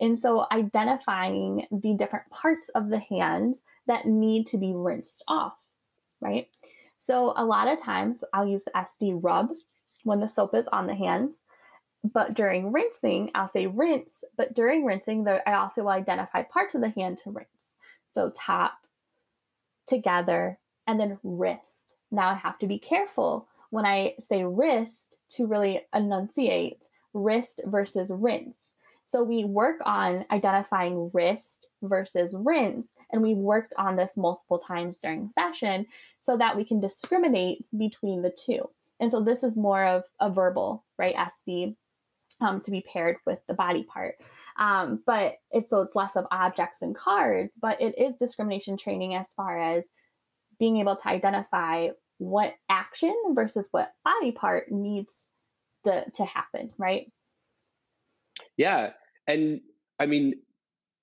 And 0.00 0.18
so 0.18 0.46
identifying 0.52 1.66
the 1.70 1.94
different 1.94 2.30
parts 2.30 2.68
of 2.70 2.88
the 2.88 3.00
hands 3.00 3.62
that 3.86 4.06
need 4.06 4.46
to 4.48 4.58
be 4.58 4.72
rinsed 4.74 5.24
off, 5.26 5.56
right? 6.20 6.48
So 6.98 7.32
a 7.36 7.44
lot 7.44 7.68
of 7.68 7.82
times 7.82 8.22
I'll 8.32 8.46
use 8.46 8.64
the 8.64 8.70
SD 8.72 9.18
rub 9.22 9.50
when 10.04 10.20
the 10.20 10.28
soap 10.28 10.54
is 10.54 10.68
on 10.68 10.86
the 10.86 10.94
hands. 10.94 11.40
But 12.04 12.34
during 12.34 12.70
rinsing, 12.70 13.32
I'll 13.34 13.48
say 13.48 13.66
rinse. 13.66 14.22
But 14.36 14.54
during 14.54 14.84
rinsing, 14.84 15.26
I 15.28 15.54
also 15.54 15.82
will 15.82 15.90
identify 15.90 16.42
parts 16.42 16.74
of 16.74 16.80
the 16.80 16.90
hand 16.90 17.18
to 17.18 17.30
rinse. 17.30 17.48
So 18.12 18.30
top, 18.36 18.74
together, 19.86 20.58
and 20.86 20.98
then 20.98 21.18
wrist. 21.24 21.96
Now 22.10 22.28
I 22.30 22.34
have 22.34 22.58
to 22.60 22.66
be 22.66 22.78
careful 22.78 23.48
when 23.70 23.84
I 23.84 24.14
say 24.20 24.44
wrist 24.44 25.18
to 25.32 25.46
really 25.46 25.82
enunciate 25.94 26.84
wrist 27.14 27.60
versus 27.64 28.10
rinse. 28.10 28.56
So 29.04 29.22
we 29.22 29.44
work 29.44 29.76
on 29.86 30.26
identifying 30.30 31.10
wrist 31.14 31.68
versus 31.82 32.34
rinse, 32.36 32.88
and 33.10 33.22
we've 33.22 33.38
worked 33.38 33.72
on 33.78 33.96
this 33.96 34.16
multiple 34.16 34.58
times 34.58 34.98
during 34.98 35.30
session 35.30 35.86
so 36.20 36.36
that 36.36 36.56
we 36.56 36.64
can 36.64 36.78
discriminate 36.78 37.66
between 37.76 38.20
the 38.20 38.30
two. 38.30 38.68
And 39.00 39.10
so 39.10 39.22
this 39.22 39.42
is 39.42 39.56
more 39.56 39.84
of 39.84 40.04
a 40.20 40.30
verbal, 40.30 40.84
right, 40.98 41.14
SD 41.14 41.76
um, 42.40 42.60
to 42.60 42.70
be 42.70 42.82
paired 42.82 43.16
with 43.24 43.38
the 43.46 43.54
body 43.54 43.84
part. 43.84 44.16
Um, 44.58 45.02
but 45.06 45.36
it's 45.52 45.70
so 45.70 45.82
it's 45.82 45.94
less 45.94 46.16
of 46.16 46.26
objects 46.30 46.82
and 46.82 46.94
cards, 46.94 47.54
but 47.60 47.80
it 47.80 47.96
is 47.96 48.14
discrimination 48.16 48.76
training 48.76 49.14
as 49.14 49.26
far 49.36 49.58
as 49.58 49.84
being 50.58 50.78
able 50.78 50.96
to 50.96 51.08
identify 51.08 51.88
what 52.18 52.54
action 52.68 53.14
versus 53.32 53.68
what 53.70 53.92
body 54.04 54.32
part 54.32 54.70
needs 54.70 55.28
the 55.84 56.04
to 56.14 56.24
happen, 56.24 56.70
right? 56.76 57.10
Yeah. 58.56 58.90
And 59.26 59.60
I 59.98 60.06
mean, 60.06 60.34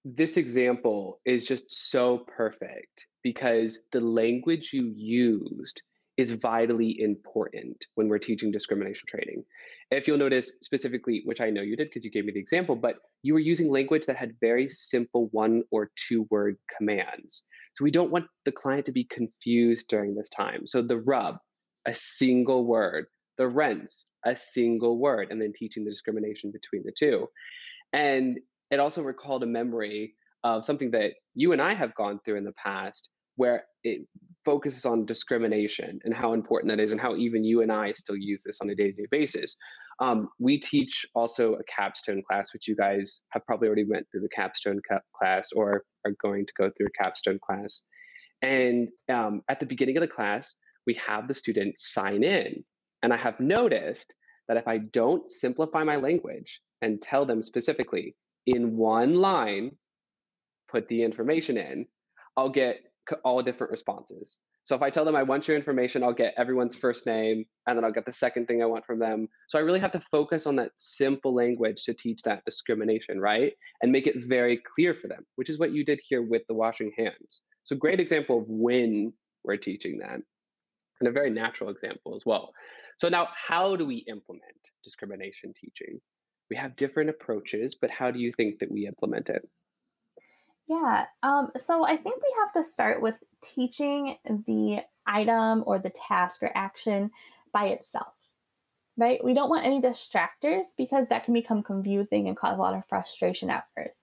this 0.03 0.37
example 0.37 1.19
is 1.25 1.45
just 1.45 1.89
so 1.89 2.19
perfect 2.19 3.07
because 3.23 3.79
the 3.91 4.01
language 4.01 4.71
you 4.71 4.93
used 4.95 5.81
is 6.17 6.31
vitally 6.31 7.01
important 7.01 7.85
when 7.95 8.07
we're 8.07 8.17
teaching 8.17 8.51
discrimination 8.51 9.05
training. 9.07 9.43
If 9.91 10.07
you'll 10.07 10.17
notice 10.17 10.53
specifically, 10.61 11.21
which 11.25 11.41
I 11.41 11.49
know 11.49 11.61
you 11.61 11.75
did 11.75 11.89
because 11.89 12.05
you 12.05 12.11
gave 12.11 12.25
me 12.25 12.31
the 12.31 12.39
example, 12.39 12.75
but 12.75 12.95
you 13.21 13.33
were 13.33 13.39
using 13.39 13.69
language 13.69 14.05
that 14.05 14.15
had 14.15 14.35
very 14.39 14.69
simple 14.69 15.27
one 15.31 15.63
or 15.71 15.91
two 15.95 16.25
word 16.29 16.57
commands. 16.75 17.43
So 17.75 17.83
we 17.83 17.91
don't 17.91 18.11
want 18.11 18.27
the 18.45 18.51
client 18.51 18.85
to 18.85 18.93
be 18.93 19.03
confused 19.03 19.89
during 19.89 20.15
this 20.15 20.29
time. 20.29 20.65
So 20.65 20.81
the 20.81 20.97
rub, 20.97 21.37
a 21.85 21.93
single 21.93 22.65
word, 22.65 23.07
the 23.37 23.47
rinse, 23.47 24.07
a 24.25 24.35
single 24.35 24.97
word, 24.97 25.27
and 25.31 25.41
then 25.41 25.51
teaching 25.53 25.83
the 25.83 25.91
discrimination 25.91 26.51
between 26.51 26.83
the 26.83 26.93
two. 26.97 27.27
And 27.91 28.39
it 28.71 28.79
also 28.79 29.03
recalled 29.03 29.43
a 29.43 29.47
memory 29.47 30.15
of 30.43 30.63
something 30.63 30.91
that 30.91 31.13
you 31.33 31.51
and 31.51 31.61
I 31.61 31.73
have 31.73 31.95
gone 31.95 32.19
through 32.23 32.37
in 32.37 32.43
the 32.45 32.53
past 32.53 33.09
where 33.35 33.65
it 33.83 34.07
focuses 34.43 34.85
on 34.85 35.05
discrimination 35.05 35.99
and 36.03 36.13
how 36.13 36.33
important 36.33 36.69
that 36.69 36.79
is, 36.79 36.91
and 36.91 37.01
how 37.01 37.15
even 37.15 37.43
you 37.43 37.61
and 37.61 37.71
I 37.71 37.93
still 37.93 38.15
use 38.15 38.43
this 38.43 38.59
on 38.61 38.69
a 38.69 38.75
day 38.75 38.91
to 38.91 38.97
day 38.97 39.07
basis. 39.09 39.57
Um, 39.99 40.29
we 40.39 40.59
teach 40.59 41.05
also 41.15 41.53
a 41.53 41.63
capstone 41.63 42.21
class, 42.27 42.53
which 42.53 42.67
you 42.67 42.75
guys 42.75 43.21
have 43.29 43.45
probably 43.45 43.67
already 43.67 43.85
went 43.85 44.05
through 44.11 44.21
the 44.21 44.29
capstone 44.29 44.81
ca- 44.87 44.99
class 45.15 45.51
or 45.51 45.83
are 46.05 46.15
going 46.21 46.45
to 46.45 46.53
go 46.57 46.69
through 46.69 46.87
a 46.87 47.03
capstone 47.03 47.39
class. 47.41 47.81
And 48.41 48.89
um, 49.09 49.41
at 49.49 49.59
the 49.59 49.65
beginning 49.65 49.97
of 49.97 50.01
the 50.01 50.07
class, 50.07 50.55
we 50.85 50.93
have 50.95 51.27
the 51.27 51.33
student 51.33 51.79
sign 51.79 52.23
in. 52.23 52.63
And 53.01 53.13
I 53.13 53.17
have 53.17 53.39
noticed 53.39 54.13
that 54.47 54.57
if 54.57 54.67
I 54.67 54.77
don't 54.77 55.27
simplify 55.27 55.83
my 55.83 55.95
language 55.95 56.61
and 56.81 57.01
tell 57.01 57.25
them 57.25 57.41
specifically 57.41 58.15
in 58.45 58.77
one 58.77 59.15
line, 59.15 59.71
put 60.69 60.87
the 60.87 61.03
information 61.03 61.57
in, 61.57 61.85
I'll 62.37 62.49
get 62.49 62.81
all 63.23 63.41
different 63.41 63.71
responses. 63.71 64.39
So 64.63 64.75
if 64.75 64.81
I 64.81 64.89
tell 64.89 65.05
them 65.05 65.15
I 65.15 65.23
want 65.23 65.47
your 65.47 65.57
information, 65.57 66.03
I'll 66.03 66.13
get 66.13 66.33
everyone's 66.37 66.75
first 66.75 67.05
name 67.05 67.45
and 67.67 67.77
then 67.77 67.83
I'll 67.83 67.91
get 67.91 68.05
the 68.05 68.11
second 68.11 68.47
thing 68.47 68.61
I 68.61 68.65
want 68.65 68.85
from 68.85 68.99
them. 68.99 69.27
So 69.49 69.59
I 69.59 69.61
really 69.61 69.79
have 69.79 69.91
to 69.91 70.01
focus 70.11 70.47
on 70.47 70.55
that 70.57 70.71
simple 70.75 71.33
language 71.33 71.83
to 71.83 71.93
teach 71.93 72.21
that 72.23 72.43
discrimination, 72.45 73.19
right? 73.19 73.53
And 73.81 73.91
make 73.91 74.07
it 74.07 74.25
very 74.25 74.61
clear 74.75 74.93
for 74.93 75.07
them, 75.07 75.25
which 75.35 75.49
is 75.49 75.59
what 75.59 75.71
you 75.71 75.85
did 75.85 75.99
here 76.07 76.21
with 76.21 76.43
the 76.47 76.55
washing 76.55 76.91
hands. 76.97 77.41
So 77.63 77.75
great 77.75 77.99
example 77.99 78.39
of 78.39 78.45
when 78.47 79.13
we're 79.43 79.57
teaching 79.57 79.99
that 79.99 80.19
and 80.99 81.07
a 81.07 81.11
very 81.11 81.29
natural 81.29 81.69
example 81.69 82.15
as 82.15 82.23
well. 82.25 82.51
So 82.97 83.09
now 83.09 83.27
how 83.35 83.75
do 83.75 83.85
we 83.85 84.05
implement 84.07 84.41
discrimination 84.83 85.53
teaching? 85.55 85.99
We 86.49 86.55
have 86.57 86.75
different 86.75 87.09
approaches, 87.09 87.75
but 87.79 87.89
how 87.89 88.11
do 88.11 88.19
you 88.19 88.31
think 88.31 88.59
that 88.59 88.71
we 88.71 88.87
implement 88.87 89.29
it? 89.29 89.47
Yeah. 90.67 91.05
Um, 91.21 91.51
so 91.57 91.85
I 91.85 91.95
think 91.95 92.15
we 92.15 92.35
have 92.39 92.53
to 92.53 92.63
start 92.67 93.01
with 93.01 93.15
teaching 93.41 94.17
the 94.47 94.81
item 95.05 95.63
or 95.65 95.77
the 95.77 95.91
task 95.91 96.41
or 96.41 96.51
action 96.55 97.11
by 97.53 97.67
itself, 97.67 98.13
right? 98.97 99.23
We 99.23 99.35
don't 99.35 99.49
want 99.49 99.65
any 99.65 99.79
distractors 99.79 100.65
because 100.77 101.09
that 101.09 101.23
can 101.25 101.33
become 101.33 101.61
confusing 101.61 102.27
and 102.27 102.35
cause 102.35 102.57
a 102.57 102.61
lot 102.61 102.73
of 102.73 102.87
frustration 102.89 103.49
at 103.51 103.67
first. 103.75 103.99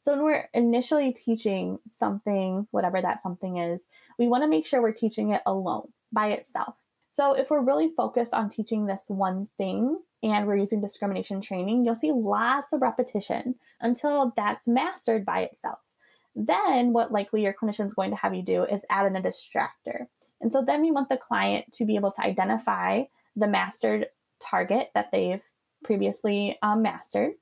So 0.00 0.12
when 0.12 0.24
we're 0.24 0.48
initially 0.54 1.12
teaching 1.12 1.78
something, 1.88 2.66
whatever 2.70 3.02
that 3.02 3.22
something 3.22 3.58
is, 3.58 3.82
we 4.18 4.28
want 4.28 4.42
to 4.44 4.48
make 4.48 4.66
sure 4.66 4.80
we're 4.80 4.92
teaching 4.92 5.32
it 5.32 5.42
alone 5.44 5.88
by 6.12 6.28
itself. 6.28 6.76
So 7.10 7.32
if 7.32 7.50
we're 7.50 7.64
really 7.64 7.92
focused 7.96 8.32
on 8.32 8.48
teaching 8.48 8.86
this 8.86 9.04
one 9.08 9.48
thing 9.58 9.98
and 10.22 10.46
we're 10.46 10.56
using 10.56 10.80
discrimination 10.80 11.40
training, 11.40 11.84
you'll 11.84 11.94
see 11.94 12.12
lots 12.12 12.72
of 12.72 12.82
repetition 12.82 13.56
until 13.80 14.32
that's 14.36 14.66
mastered 14.66 15.24
by 15.24 15.40
itself. 15.40 15.78
Then, 16.36 16.92
what 16.92 17.10
likely 17.10 17.42
your 17.42 17.54
clinician 17.54 17.86
is 17.86 17.94
going 17.94 18.10
to 18.10 18.16
have 18.16 18.34
you 18.34 18.42
do 18.42 18.64
is 18.64 18.84
add 18.90 19.06
in 19.06 19.16
a 19.16 19.22
distractor. 19.22 20.06
And 20.42 20.52
so 20.52 20.62
then 20.62 20.82
we 20.82 20.90
want 20.90 21.08
the 21.08 21.16
client 21.16 21.72
to 21.72 21.86
be 21.86 21.96
able 21.96 22.12
to 22.12 22.22
identify 22.22 23.04
the 23.34 23.48
mastered 23.48 24.08
target 24.38 24.90
that 24.94 25.10
they've 25.10 25.42
previously 25.82 26.58
um, 26.62 26.82
mastered 26.82 27.32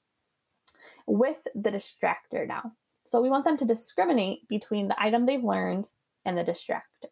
with 1.07 1.39
the 1.57 1.71
distractor 1.71 2.47
now. 2.47 2.73
So 3.05 3.21
we 3.21 3.31
want 3.31 3.45
them 3.45 3.57
to 3.59 3.65
discriminate 3.65 4.49
between 4.49 4.87
the 4.87 5.03
item 5.03 5.27
they've 5.27 5.43
learned 5.43 5.89
and 6.25 6.39
the 6.39 6.45
distractor, 6.45 7.11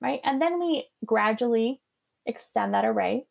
right? 0.00 0.20
And 0.22 0.40
then 0.40 0.60
we 0.60 0.86
gradually 1.04 1.80
extend 2.26 2.74
that 2.74 2.84
array. 2.84 3.26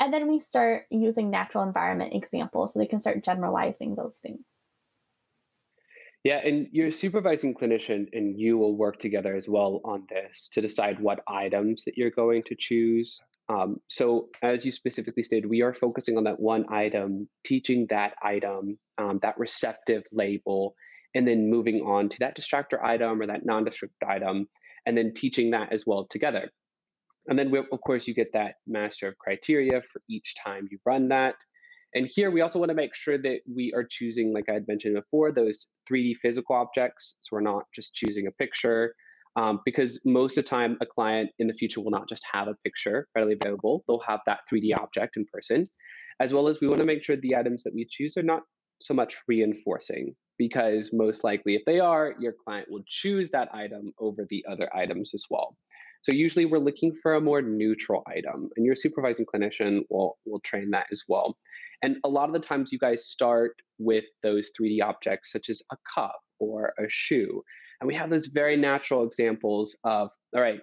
And 0.00 0.12
then 0.12 0.26
we 0.26 0.40
start 0.40 0.86
using 0.90 1.30
natural 1.30 1.64
environment 1.64 2.14
examples 2.14 2.72
so 2.72 2.78
they 2.78 2.86
can 2.86 3.00
start 3.00 3.24
generalizing 3.24 3.94
those 3.94 4.18
things. 4.18 4.44
Yeah, 6.26 6.40
and 6.44 6.66
your 6.72 6.90
supervising 6.90 7.54
clinician 7.54 8.08
and 8.12 8.36
you 8.36 8.58
will 8.58 8.76
work 8.76 8.98
together 8.98 9.36
as 9.36 9.48
well 9.48 9.80
on 9.84 10.08
this 10.10 10.50
to 10.54 10.60
decide 10.60 10.98
what 10.98 11.20
items 11.28 11.84
that 11.84 11.96
you're 11.96 12.10
going 12.10 12.42
to 12.48 12.56
choose. 12.58 13.20
Um, 13.48 13.76
so, 13.86 14.26
as 14.42 14.64
you 14.64 14.72
specifically 14.72 15.22
stated, 15.22 15.48
we 15.48 15.62
are 15.62 15.72
focusing 15.72 16.16
on 16.16 16.24
that 16.24 16.40
one 16.40 16.64
item, 16.68 17.28
teaching 17.44 17.86
that 17.90 18.14
item, 18.24 18.76
um, 18.98 19.20
that 19.22 19.38
receptive 19.38 20.02
label, 20.10 20.74
and 21.14 21.28
then 21.28 21.48
moving 21.48 21.82
on 21.82 22.08
to 22.08 22.18
that 22.18 22.36
distractor 22.36 22.82
item 22.82 23.22
or 23.22 23.28
that 23.28 23.46
non 23.46 23.64
distractor 23.64 24.08
item, 24.08 24.48
and 24.84 24.98
then 24.98 25.14
teaching 25.14 25.52
that 25.52 25.72
as 25.72 25.84
well 25.86 26.08
together. 26.10 26.50
And 27.28 27.38
then, 27.38 27.54
of 27.70 27.80
course, 27.86 28.08
you 28.08 28.14
get 28.14 28.32
that 28.32 28.56
master 28.66 29.06
of 29.06 29.18
criteria 29.18 29.80
for 29.80 30.02
each 30.10 30.34
time 30.44 30.66
you 30.72 30.78
run 30.84 31.06
that. 31.10 31.36
And 31.96 32.06
here 32.14 32.30
we 32.30 32.42
also 32.42 32.58
want 32.58 32.68
to 32.68 32.74
make 32.74 32.94
sure 32.94 33.16
that 33.16 33.38
we 33.50 33.72
are 33.74 33.82
choosing, 33.82 34.30
like 34.34 34.50
I 34.50 34.52
had 34.52 34.68
mentioned 34.68 34.96
before, 34.96 35.32
those 35.32 35.68
3D 35.90 36.18
physical 36.18 36.54
objects. 36.54 37.16
So 37.20 37.30
we're 37.32 37.40
not 37.40 37.64
just 37.74 37.94
choosing 37.94 38.26
a 38.26 38.32
picture. 38.32 38.94
Um, 39.36 39.60
because 39.64 39.98
most 40.04 40.36
of 40.36 40.44
the 40.44 40.50
time, 40.50 40.76
a 40.82 40.86
client 40.86 41.30
in 41.38 41.46
the 41.46 41.54
future 41.54 41.80
will 41.80 41.90
not 41.90 42.06
just 42.06 42.22
have 42.30 42.48
a 42.48 42.54
picture 42.64 43.08
readily 43.14 43.36
available, 43.40 43.82
they'll 43.88 44.00
have 44.00 44.20
that 44.26 44.40
3D 44.52 44.76
object 44.76 45.16
in 45.16 45.24
person. 45.32 45.68
As 46.20 46.34
well 46.34 46.48
as 46.48 46.60
we 46.60 46.68
want 46.68 46.80
to 46.80 46.86
make 46.86 47.02
sure 47.02 47.16
the 47.16 47.34
items 47.34 47.62
that 47.62 47.74
we 47.74 47.86
choose 47.90 48.18
are 48.18 48.22
not 48.22 48.42
so 48.82 48.92
much 48.92 49.16
reinforcing, 49.26 50.14
because 50.38 50.90
most 50.92 51.24
likely, 51.24 51.54
if 51.54 51.62
they 51.64 51.80
are, 51.80 52.14
your 52.20 52.34
client 52.44 52.68
will 52.70 52.82
choose 52.86 53.30
that 53.30 53.54
item 53.54 53.92
over 53.98 54.26
the 54.28 54.44
other 54.50 54.74
items 54.76 55.12
as 55.14 55.24
well. 55.30 55.56
So 56.06 56.12
usually 56.12 56.44
we're 56.44 56.60
looking 56.60 56.94
for 57.02 57.16
a 57.16 57.20
more 57.20 57.42
neutral 57.42 58.04
item, 58.06 58.48
and 58.56 58.64
your 58.64 58.76
supervising 58.76 59.26
clinician 59.26 59.80
will 59.90 60.16
will 60.24 60.38
train 60.38 60.70
that 60.70 60.86
as 60.92 61.02
well. 61.08 61.36
And 61.82 61.96
a 62.04 62.08
lot 62.08 62.28
of 62.28 62.32
the 62.32 62.38
times 62.38 62.70
you 62.70 62.78
guys 62.78 63.08
start 63.08 63.60
with 63.80 64.04
those 64.22 64.52
3D 64.56 64.84
objects, 64.84 65.32
such 65.32 65.50
as 65.50 65.60
a 65.72 65.76
cup 65.92 66.20
or 66.38 66.72
a 66.78 66.84
shoe. 66.88 67.42
And 67.80 67.88
we 67.88 67.94
have 67.96 68.08
those 68.08 68.28
very 68.28 68.56
natural 68.56 69.04
examples 69.04 69.76
of, 69.82 70.12
all 70.32 70.40
right, 70.40 70.60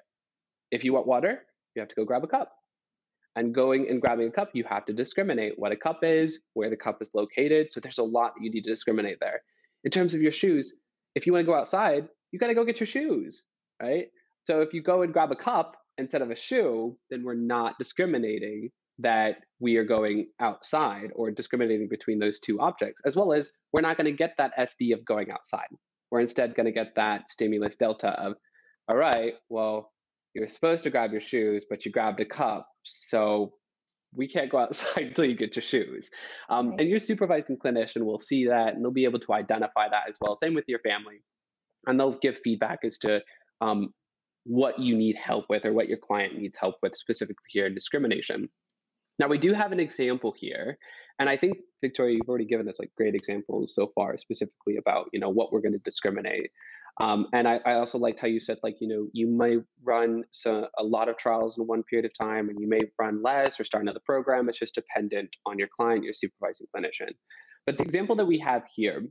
if 0.71 0.85
you 0.85 0.93
want 0.93 1.07
water, 1.07 1.41
you 1.75 1.81
have 1.81 1.89
to 1.89 1.95
go 1.97 2.05
grab 2.05 2.23
a 2.23 2.27
cup. 2.27 2.53
And 3.35 3.53
going 3.53 3.89
and 3.89 3.99
grabbing 3.99 4.29
a 4.29 4.31
cup, 4.31 4.51
you 4.53 4.63
have 4.63 4.85
to 4.85 4.93
discriminate 4.93 5.55
what 5.57 5.73
a 5.73 5.75
cup 5.75 6.05
is, 6.05 6.39
where 6.53 6.69
the 6.69 6.77
cup 6.77 7.01
is 7.01 7.11
located. 7.13 7.73
So 7.73 7.81
there's 7.81 7.97
a 7.97 8.03
lot 8.03 8.31
that 8.33 8.45
you 8.45 8.49
need 8.49 8.63
to 8.63 8.69
discriminate 8.69 9.17
there. 9.19 9.41
In 9.83 9.91
terms 9.91 10.15
of 10.15 10.21
your 10.21 10.31
shoes, 10.31 10.73
if 11.15 11.27
you 11.27 11.33
want 11.33 11.43
to 11.43 11.51
go 11.51 11.59
outside, 11.59 12.07
you 12.31 12.39
got 12.39 12.47
to 12.47 12.53
go 12.53 12.63
get 12.63 12.79
your 12.79 12.87
shoes, 12.87 13.45
right? 13.81 14.07
So 14.45 14.61
if 14.61 14.73
you 14.73 14.81
go 14.81 15.01
and 15.01 15.13
grab 15.13 15.31
a 15.31 15.35
cup 15.35 15.75
instead 15.97 16.21
of 16.21 16.31
a 16.31 16.35
shoe, 16.35 16.97
then 17.09 17.23
we're 17.23 17.35
not 17.35 17.75
discriminating 17.77 18.69
that 18.99 19.37
we 19.59 19.77
are 19.77 19.83
going 19.83 20.27
outside 20.39 21.09
or 21.15 21.31
discriminating 21.31 21.87
between 21.89 22.19
those 22.19 22.39
two 22.39 22.59
objects, 22.59 23.01
as 23.05 23.15
well 23.15 23.33
as 23.33 23.49
we're 23.71 23.81
not 23.81 23.97
going 23.97 24.05
to 24.05 24.17
get 24.17 24.35
that 24.37 24.51
SD 24.59 24.93
of 24.93 25.03
going 25.05 25.31
outside. 25.31 25.67
We're 26.11 26.19
instead 26.19 26.55
going 26.55 26.67
to 26.67 26.71
get 26.71 26.93
that 26.95 27.29
stimulus 27.29 27.75
delta 27.75 28.09
of, 28.09 28.33
all 28.87 28.95
right, 28.95 29.33
well, 29.49 29.91
you're 30.33 30.47
supposed 30.47 30.83
to 30.83 30.89
grab 30.89 31.11
your 31.11 31.21
shoes, 31.21 31.65
but 31.67 31.85
you 31.85 31.91
grabbed 31.91 32.19
a 32.19 32.25
cup. 32.25 32.67
So 32.83 33.53
we 34.15 34.27
can't 34.27 34.51
go 34.51 34.57
outside 34.59 35.07
until 35.07 35.25
you 35.25 35.35
get 35.35 35.55
your 35.55 35.63
shoes. 35.63 36.09
Um, 36.49 36.71
right. 36.71 36.81
And 36.81 36.89
your 36.89 36.99
supervising 36.99 37.57
clinician 37.57 38.03
will 38.03 38.19
see 38.19 38.47
that 38.47 38.75
and 38.75 38.83
they'll 38.83 38.91
be 38.91 39.05
able 39.05 39.19
to 39.19 39.33
identify 39.33 39.89
that 39.89 40.03
as 40.07 40.17
well. 40.21 40.35
Same 40.35 40.53
with 40.53 40.65
your 40.67 40.79
family. 40.79 41.23
And 41.85 41.99
they'll 41.99 42.19
give 42.21 42.37
feedback 42.37 42.79
as 42.85 42.97
to 42.99 43.21
um, 43.59 43.93
what 44.45 44.79
you 44.79 44.95
need 44.95 45.15
help 45.15 45.45
with 45.49 45.65
or 45.65 45.73
what 45.73 45.87
your 45.87 45.97
client 45.97 46.37
needs 46.37 46.57
help 46.57 46.75
with, 46.81 46.95
specifically 46.97 47.45
here 47.49 47.65
in 47.65 47.73
discrimination. 47.73 48.49
Now, 49.19 49.27
we 49.27 49.37
do 49.37 49.53
have 49.53 49.71
an 49.71 49.79
example 49.79 50.33
here, 50.35 50.77
And 51.19 51.29
I 51.29 51.37
think 51.37 51.57
Victoria, 51.81 52.15
you've 52.15 52.27
already 52.27 52.45
given 52.45 52.67
us 52.67 52.79
like 52.79 52.91
great 52.97 53.13
examples 53.13 53.75
so 53.75 53.91
far, 53.93 54.17
specifically 54.17 54.77
about 54.77 55.09
you 55.13 55.19
know 55.19 55.29
what 55.29 55.51
we're 55.51 55.61
going 55.61 55.73
to 55.73 55.79
discriminate. 55.79 56.49
Um, 57.01 57.27
and 57.33 57.47
I, 57.47 57.59
I, 57.65 57.73
also 57.73 57.97
liked 57.97 58.19
how 58.19 58.27
you 58.27 58.39
said 58.39 58.57
like 58.61 58.75
you 58.79 58.87
know 58.87 59.07
you 59.13 59.27
may 59.27 59.57
run 59.83 60.23
so, 60.29 60.67
a 60.77 60.83
lot 60.83 61.09
of 61.09 61.17
trials 61.17 61.57
in 61.57 61.65
one 61.65 61.83
period 61.83 62.05
of 62.05 62.11
time, 62.19 62.49
and 62.49 62.59
you 62.59 62.67
may 62.67 62.81
run 62.99 63.21
less 63.23 63.59
or 63.59 63.63
start 63.63 63.83
another 63.83 64.01
program. 64.05 64.49
It's 64.49 64.59
just 64.59 64.75
dependent 64.75 65.29
on 65.45 65.59
your 65.59 65.69
client, 65.75 66.03
your 66.03 66.13
supervising 66.13 66.67
clinician. 66.75 67.11
But 67.65 67.77
the 67.77 67.83
example 67.83 68.15
that 68.17 68.25
we 68.25 68.39
have 68.39 68.63
here, 68.75 69.03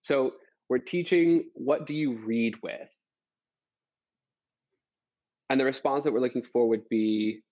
so 0.00 0.34
we're 0.68 0.78
teaching 0.78 1.50
what 1.54 1.86
do 1.86 1.94
you 1.94 2.14
read 2.14 2.54
with, 2.62 2.88
and 5.48 5.60
the 5.60 5.64
response 5.64 6.04
that 6.04 6.12
we're 6.12 6.20
looking 6.20 6.42
for 6.42 6.68
would 6.68 6.88
be 6.88 7.42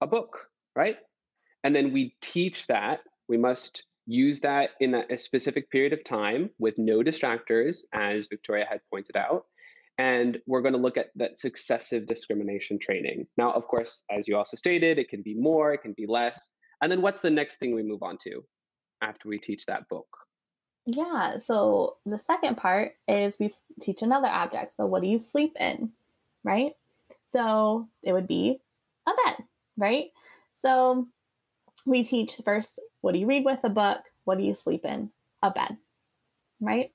a 0.00 0.06
book, 0.06 0.46
right? 0.74 0.96
And 1.64 1.74
then 1.74 1.92
we 1.92 2.16
teach 2.20 2.66
that. 2.66 3.00
We 3.28 3.36
must 3.36 3.84
use 4.06 4.40
that 4.40 4.70
in 4.80 4.94
a, 4.94 5.04
a, 5.10 5.16
specific 5.16 5.70
period 5.70 5.92
of 5.92 6.02
time 6.02 6.50
with 6.58 6.76
no 6.76 7.02
distractors, 7.02 7.84
as 7.92 8.26
Victoria 8.26 8.66
had 8.68 8.80
pointed 8.90 9.16
out. 9.16 9.44
And 9.98 10.38
we're 10.46 10.62
going 10.62 10.74
to 10.74 10.80
look 10.80 10.96
at 10.96 11.10
that 11.14 11.36
successive 11.36 12.06
discrimination 12.06 12.78
training. 12.80 13.26
Now, 13.36 13.52
of 13.52 13.68
course, 13.68 14.02
as 14.10 14.26
you 14.26 14.36
also 14.36 14.56
stated, 14.56 14.98
it 14.98 15.08
can 15.08 15.22
be 15.22 15.34
more, 15.34 15.72
it 15.72 15.82
can 15.82 15.92
be 15.92 16.06
less. 16.08 16.50
And 16.80 16.90
then 16.90 17.02
what's 17.02 17.22
the 17.22 17.30
next 17.30 17.58
thing 17.58 17.74
we 17.74 17.84
move 17.84 18.02
on 18.02 18.18
to 18.24 18.42
after 19.02 19.28
we 19.28 19.38
teach 19.38 19.66
that 19.66 19.88
book? 19.88 20.08
Yeah, 20.84 21.38
so 21.38 21.98
the 22.04 22.18
second 22.18 22.56
part 22.56 22.92
is 23.06 23.38
we 23.38 23.50
teach 23.80 24.02
another 24.02 24.26
object. 24.26 24.74
So, 24.76 24.86
what 24.86 25.02
do 25.02 25.08
you 25.08 25.20
sleep 25.20 25.56
in? 25.60 25.92
Right? 26.44 26.72
So, 27.28 27.88
it 28.02 28.12
would 28.12 28.26
be 28.26 28.60
a 29.06 29.10
bed, 29.24 29.44
right? 29.76 30.06
So, 30.60 31.08
we 31.86 32.04
teach 32.04 32.40
first 32.44 32.80
what 33.00 33.12
do 33.12 33.18
you 33.18 33.26
read 33.26 33.44
with 33.44 33.60
a 33.64 33.68
book? 33.68 34.00
What 34.24 34.38
do 34.38 34.44
you 34.44 34.54
sleep 34.54 34.84
in? 34.84 35.10
A 35.42 35.50
bed, 35.50 35.76
right? 36.60 36.92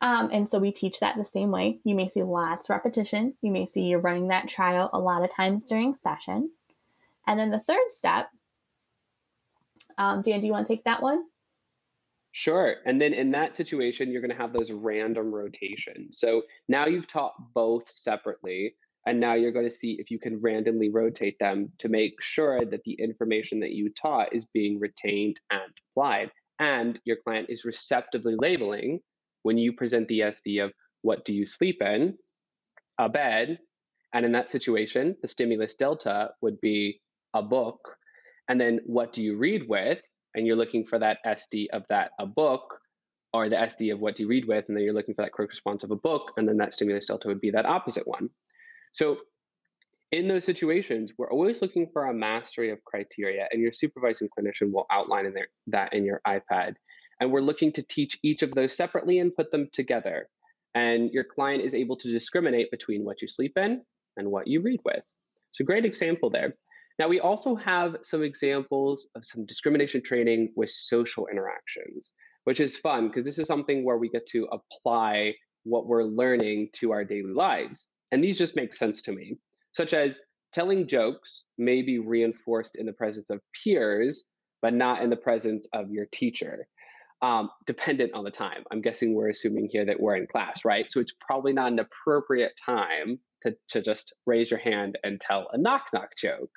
Um, 0.00 0.30
and 0.32 0.48
so 0.48 0.58
we 0.58 0.72
teach 0.72 1.00
that 1.00 1.16
the 1.16 1.24
same 1.24 1.50
way. 1.50 1.80
You 1.84 1.94
may 1.94 2.08
see 2.08 2.22
lots 2.22 2.66
of 2.66 2.70
repetition. 2.70 3.34
You 3.42 3.50
may 3.50 3.66
see 3.66 3.82
you're 3.82 4.00
running 4.00 4.28
that 4.28 4.48
trial 4.48 4.90
a 4.92 4.98
lot 4.98 5.24
of 5.24 5.34
times 5.34 5.64
during 5.64 5.96
session. 5.96 6.50
And 7.26 7.38
then 7.38 7.50
the 7.50 7.58
third 7.58 7.90
step, 7.90 8.28
um, 9.98 10.22
Dan, 10.22 10.40
do 10.40 10.46
you 10.46 10.52
want 10.52 10.66
to 10.66 10.72
take 10.72 10.84
that 10.84 11.02
one? 11.02 11.24
Sure. 12.38 12.74
And 12.84 13.00
then 13.00 13.14
in 13.14 13.30
that 13.30 13.54
situation, 13.54 14.10
you're 14.10 14.20
going 14.20 14.30
to 14.30 14.36
have 14.36 14.52
those 14.52 14.70
random 14.70 15.34
rotations. 15.34 16.18
So 16.18 16.42
now 16.68 16.84
you've 16.84 17.06
taught 17.06 17.32
both 17.54 17.90
separately. 17.90 18.74
And 19.06 19.18
now 19.18 19.32
you're 19.32 19.52
going 19.52 19.64
to 19.64 19.74
see 19.74 19.92
if 19.92 20.10
you 20.10 20.18
can 20.18 20.42
randomly 20.42 20.90
rotate 20.90 21.38
them 21.38 21.72
to 21.78 21.88
make 21.88 22.20
sure 22.20 22.66
that 22.66 22.84
the 22.84 22.92
information 22.92 23.58
that 23.60 23.72
you 23.72 23.88
taught 23.88 24.34
is 24.34 24.44
being 24.52 24.78
retained 24.78 25.40
and 25.50 25.62
applied. 25.90 26.30
And 26.58 27.00
your 27.06 27.16
client 27.24 27.46
is 27.48 27.64
receptively 27.64 28.34
labeling 28.38 29.00
when 29.42 29.56
you 29.56 29.72
present 29.72 30.06
the 30.08 30.20
SD 30.20 30.62
of 30.62 30.74
what 31.00 31.24
do 31.24 31.32
you 31.32 31.46
sleep 31.46 31.80
in? 31.80 32.18
A 32.98 33.08
bed. 33.08 33.60
And 34.12 34.26
in 34.26 34.32
that 34.32 34.50
situation, 34.50 35.16
the 35.22 35.28
stimulus 35.28 35.74
delta 35.74 36.32
would 36.42 36.60
be 36.60 37.00
a 37.32 37.40
book. 37.40 37.96
And 38.46 38.60
then 38.60 38.80
what 38.84 39.14
do 39.14 39.24
you 39.24 39.38
read 39.38 39.66
with? 39.66 40.02
And 40.36 40.46
you're 40.46 40.56
looking 40.56 40.84
for 40.84 40.98
that 40.98 41.18
SD 41.26 41.68
of 41.72 41.84
that 41.88 42.12
a 42.20 42.26
book 42.26 42.78
or 43.32 43.48
the 43.48 43.56
SD 43.56 43.92
of 43.92 44.00
what 44.00 44.16
do 44.16 44.22
you 44.22 44.28
read 44.28 44.46
with, 44.46 44.66
and 44.68 44.76
then 44.76 44.84
you're 44.84 44.94
looking 44.94 45.14
for 45.14 45.22
that 45.22 45.32
correct 45.32 45.50
response 45.50 45.82
of 45.82 45.90
a 45.90 45.96
book, 45.96 46.32
and 46.36 46.48
then 46.48 46.56
that 46.58 46.72
stimulus 46.72 47.06
delta 47.06 47.28
would 47.28 47.40
be 47.40 47.50
that 47.50 47.66
opposite 47.66 48.06
one. 48.06 48.30
So 48.92 49.18
in 50.12 50.28
those 50.28 50.44
situations, 50.44 51.12
we're 51.18 51.30
always 51.30 51.60
looking 51.60 51.88
for 51.92 52.06
a 52.06 52.14
mastery 52.14 52.70
of 52.70 52.82
criteria, 52.84 53.46
and 53.50 53.60
your 53.60 53.72
supervising 53.72 54.28
clinician 54.28 54.72
will 54.72 54.86
outline 54.90 55.26
in 55.26 55.34
there, 55.34 55.48
that 55.66 55.92
in 55.92 56.04
your 56.04 56.20
iPad. 56.26 56.74
And 57.20 57.32
we're 57.32 57.40
looking 57.40 57.72
to 57.72 57.82
teach 57.82 58.18
each 58.22 58.42
of 58.42 58.52
those 58.52 58.76
separately 58.76 59.18
and 59.18 59.34
put 59.34 59.50
them 59.50 59.68
together. 59.72 60.28
And 60.74 61.10
your 61.10 61.24
client 61.24 61.62
is 61.62 61.74
able 61.74 61.96
to 61.96 62.12
discriminate 62.12 62.70
between 62.70 63.04
what 63.04 63.22
you 63.22 63.28
sleep 63.28 63.56
in 63.56 63.82
and 64.16 64.30
what 64.30 64.46
you 64.46 64.60
read 64.60 64.80
with. 64.84 65.02
So, 65.52 65.64
great 65.64 65.86
example 65.86 66.30
there. 66.30 66.54
Now, 66.98 67.08
we 67.08 67.20
also 67.20 67.54
have 67.56 67.98
some 68.02 68.22
examples 68.22 69.08
of 69.14 69.24
some 69.24 69.44
discrimination 69.44 70.02
training 70.02 70.52
with 70.56 70.70
social 70.70 71.26
interactions, 71.26 72.12
which 72.44 72.60
is 72.60 72.76
fun 72.76 73.08
because 73.08 73.26
this 73.26 73.38
is 73.38 73.46
something 73.46 73.84
where 73.84 73.98
we 73.98 74.08
get 74.08 74.26
to 74.28 74.48
apply 74.50 75.34
what 75.64 75.86
we're 75.86 76.04
learning 76.04 76.70
to 76.74 76.92
our 76.92 77.04
daily 77.04 77.32
lives. 77.32 77.86
And 78.12 78.22
these 78.22 78.38
just 78.38 78.56
make 78.56 78.72
sense 78.72 79.02
to 79.02 79.12
me, 79.12 79.36
such 79.72 79.92
as 79.92 80.20
telling 80.52 80.88
jokes 80.88 81.44
may 81.58 81.82
be 81.82 81.98
reinforced 81.98 82.76
in 82.76 82.86
the 82.86 82.92
presence 82.92 83.28
of 83.30 83.40
peers, 83.62 84.24
but 84.62 84.72
not 84.72 85.02
in 85.02 85.10
the 85.10 85.16
presence 85.16 85.68
of 85.74 85.90
your 85.90 86.06
teacher, 86.12 86.66
um, 87.20 87.50
dependent 87.66 88.14
on 88.14 88.24
the 88.24 88.30
time. 88.30 88.64
I'm 88.70 88.80
guessing 88.80 89.14
we're 89.14 89.28
assuming 89.28 89.68
here 89.70 89.84
that 89.84 90.00
we're 90.00 90.16
in 90.16 90.26
class, 90.26 90.64
right? 90.64 90.90
So 90.90 91.00
it's 91.00 91.12
probably 91.20 91.52
not 91.52 91.72
an 91.72 91.80
appropriate 91.80 92.52
time 92.64 93.18
to, 93.42 93.54
to 93.70 93.82
just 93.82 94.14
raise 94.24 94.50
your 94.50 94.60
hand 94.60 94.96
and 95.02 95.20
tell 95.20 95.48
a 95.52 95.58
knock 95.58 95.88
knock 95.92 96.10
joke. 96.16 96.50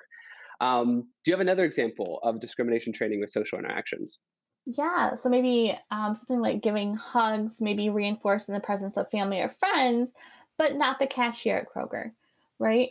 Um, 0.60 1.08
do 1.24 1.30
you 1.30 1.32
have 1.32 1.40
another 1.40 1.64
example 1.64 2.20
of 2.22 2.40
discrimination 2.40 2.92
training 2.92 3.20
with 3.20 3.30
social 3.30 3.58
interactions? 3.58 4.18
Yeah, 4.66 5.14
so 5.14 5.28
maybe 5.28 5.76
um, 5.90 6.14
something 6.14 6.40
like 6.40 6.60
giving 6.62 6.94
hugs, 6.94 7.56
maybe 7.60 7.88
reinforced 7.88 8.48
in 8.48 8.54
the 8.54 8.60
presence 8.60 8.96
of 8.96 9.10
family 9.10 9.40
or 9.40 9.48
friends, 9.48 10.10
but 10.58 10.74
not 10.74 10.98
the 10.98 11.06
cashier 11.06 11.58
at 11.58 11.66
Kroger, 11.74 12.12
right? 12.58 12.90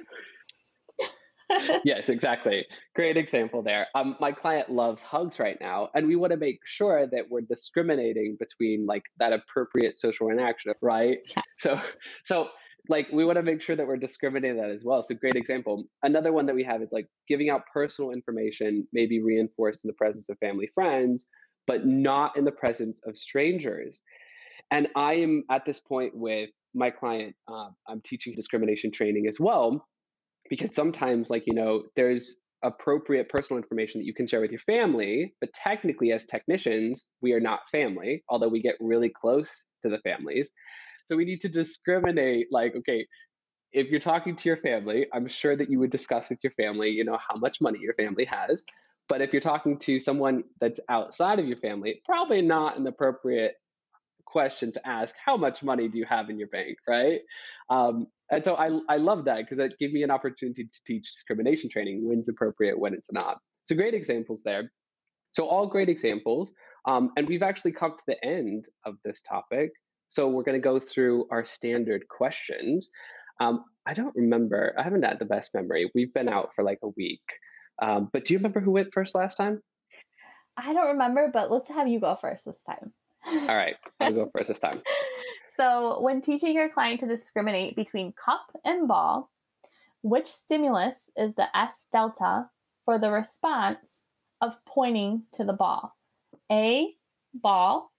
yes, 1.83 2.09
exactly. 2.09 2.65
Great 2.95 3.17
example 3.17 3.61
there. 3.61 3.87
Um, 3.95 4.15
my 4.19 4.31
client 4.31 4.69
loves 4.69 5.01
hugs 5.01 5.39
right 5.39 5.57
now, 5.59 5.89
and 5.95 6.07
we 6.07 6.15
want 6.15 6.31
to 6.31 6.37
make 6.37 6.59
sure 6.65 7.07
that 7.07 7.29
we're 7.29 7.41
discriminating 7.41 8.37
between 8.39 8.85
like 8.85 9.03
that 9.17 9.33
appropriate 9.33 9.97
social 9.97 10.29
interaction, 10.29 10.73
right? 10.81 11.19
Yeah. 11.35 11.41
So, 11.57 11.81
so 12.23 12.47
like 12.89 13.07
we 13.13 13.23
want 13.23 13.37
to 13.37 13.43
make 13.43 13.61
sure 13.61 13.75
that 13.75 13.87
we're 13.87 13.97
discriminating 13.97 14.57
that 14.57 14.71
as 14.71 14.83
well. 14.83 15.01
So, 15.03 15.15
great 15.15 15.35
example. 15.35 15.85
Another 16.03 16.33
one 16.33 16.45
that 16.47 16.55
we 16.55 16.63
have 16.63 16.81
is 16.81 16.91
like 16.91 17.07
giving 17.27 17.49
out 17.49 17.61
personal 17.71 18.11
information, 18.11 18.87
maybe 18.91 19.21
reinforced 19.21 19.85
in 19.85 19.87
the 19.87 19.93
presence 19.93 20.29
of 20.29 20.37
family 20.39 20.69
friends, 20.73 21.27
but 21.67 21.85
not 21.85 22.35
in 22.35 22.43
the 22.43 22.51
presence 22.51 23.01
of 23.05 23.15
strangers. 23.15 24.01
And 24.71 24.87
I 24.95 25.13
am 25.13 25.43
at 25.49 25.65
this 25.65 25.79
point 25.79 26.15
with 26.15 26.49
my 26.75 26.89
client, 26.89 27.35
uh, 27.47 27.69
I'm 27.87 28.01
teaching 28.01 28.33
discrimination 28.35 28.91
training 28.91 29.27
as 29.27 29.39
well, 29.39 29.85
because 30.49 30.73
sometimes, 30.73 31.29
like, 31.29 31.43
you 31.45 31.53
know, 31.53 31.83
there's 31.95 32.37
appropriate 32.63 33.29
personal 33.29 33.61
information 33.61 34.01
that 34.01 34.05
you 34.05 34.13
can 34.13 34.27
share 34.27 34.41
with 34.41 34.51
your 34.51 34.59
family, 34.59 35.33
but 35.39 35.53
technically, 35.53 36.11
as 36.11 36.25
technicians, 36.25 37.09
we 37.21 37.33
are 37.33 37.39
not 37.39 37.61
family, 37.71 38.23
although 38.29 38.49
we 38.49 38.61
get 38.61 38.75
really 38.79 39.09
close 39.09 39.65
to 39.83 39.89
the 39.89 39.99
families. 39.99 40.51
So 41.09 41.15
we 41.15 41.25
need 41.25 41.41
to 41.41 41.49
discriminate, 41.49 42.47
like, 42.51 42.75
okay, 42.75 43.07
if 43.71 43.89
you're 43.89 43.99
talking 43.99 44.35
to 44.35 44.47
your 44.47 44.57
family, 44.57 45.07
I'm 45.11 45.27
sure 45.27 45.55
that 45.55 45.67
you 45.67 45.79
would 45.79 45.89
discuss 45.89 46.29
with 46.29 46.39
your 46.43 46.51
family, 46.51 46.89
you 46.89 47.03
know, 47.03 47.17
how 47.17 47.35
much 47.35 47.57
money 47.61 47.79
your 47.81 47.95
family 47.95 48.25
has. 48.25 48.63
But 49.07 49.21
if 49.21 49.33
you're 49.33 49.41
talking 49.41 49.79
to 49.79 49.99
someone 49.99 50.43
that's 50.61 50.79
outside 50.87 51.39
of 51.39 51.47
your 51.47 51.57
family, 51.57 51.99
probably 52.05 52.43
not 52.43 52.77
an 52.77 52.85
appropriate 52.85 53.55
question 54.25 54.71
to 54.71 54.87
ask 54.87 55.15
how 55.25 55.35
much 55.35 55.63
money 55.63 55.87
do 55.87 55.97
you 55.97 56.05
have 56.05 56.29
in 56.29 56.37
your 56.37 56.47
bank? 56.49 56.77
Right? 56.87 57.21
Um, 57.71 58.05
and 58.31 58.45
so 58.45 58.53
i, 58.55 58.79
I 58.87 58.97
love 58.97 59.25
that 59.25 59.37
because 59.37 59.57
that 59.57 59.79
gave 59.79 59.91
me 59.91 60.03
an 60.03 60.11
opportunity 60.11 60.65
to 60.65 60.79
teach 60.85 61.11
discrimination 61.11 61.71
training 61.71 62.07
when's 62.07 62.29
appropriate 62.29 62.77
when 62.77 62.93
it's 62.93 63.11
not. 63.11 63.39
So 63.63 63.75
great 63.75 63.95
examples 63.95 64.43
there. 64.43 64.71
So 65.31 65.45
all 65.45 65.65
great 65.65 65.89
examples 65.89 66.53
um, 66.85 67.11
and 67.17 67.27
we've 67.27 67.41
actually 67.43 67.71
come 67.71 67.95
to 67.97 68.03
the 68.07 68.23
end 68.23 68.65
of 68.85 68.95
this 69.03 69.23
topic 69.23 69.71
so 70.09 70.27
we're 70.27 70.43
going 70.43 70.59
to 70.59 70.63
go 70.63 70.79
through 70.79 71.25
our 71.31 71.45
standard 71.45 72.07
questions 72.07 72.89
um, 73.39 73.63
i 73.85 73.93
don't 73.93 74.15
remember 74.15 74.73
i 74.77 74.83
haven't 74.83 75.03
had 75.03 75.19
the 75.19 75.25
best 75.25 75.53
memory 75.53 75.89
we've 75.95 76.13
been 76.13 76.29
out 76.29 76.49
for 76.55 76.63
like 76.63 76.79
a 76.83 76.89
week 76.89 77.21
um, 77.81 78.09
but 78.11 78.25
do 78.25 78.33
you 78.33 78.39
remember 78.39 78.59
who 78.59 78.71
went 78.71 78.93
first 78.93 79.15
last 79.15 79.37
time 79.37 79.61
I 80.61 80.73
don't 80.73 80.87
remember, 80.87 81.29
but 81.31 81.51
let's 81.51 81.69
have 81.69 81.87
you 81.87 81.99
go 81.99 82.17
first 82.19 82.45
this 82.45 82.61
time. 82.63 82.91
All 83.25 83.55
right, 83.55 83.75
I'll 83.99 84.11
go 84.11 84.29
first 84.35 84.47
this 84.47 84.59
time. 84.59 84.81
So, 85.57 85.99
when 85.99 86.21
teaching 86.21 86.53
your 86.53 86.69
client 86.69 87.01
to 87.01 87.05
discriminate 87.05 87.75
between 87.75 88.13
cup 88.13 88.45
and 88.63 88.87
ball, 88.87 89.29
which 90.01 90.27
stimulus 90.27 90.95
is 91.17 91.33
the 91.33 91.53
S 91.53 91.73
delta 91.91 92.49
for 92.85 92.97
the 92.97 93.11
response 93.11 94.05
of 94.39 94.55
pointing 94.65 95.23
to 95.33 95.43
the 95.43 95.51
ball? 95.51 95.97
A, 96.49 96.95
ball, 97.33 97.91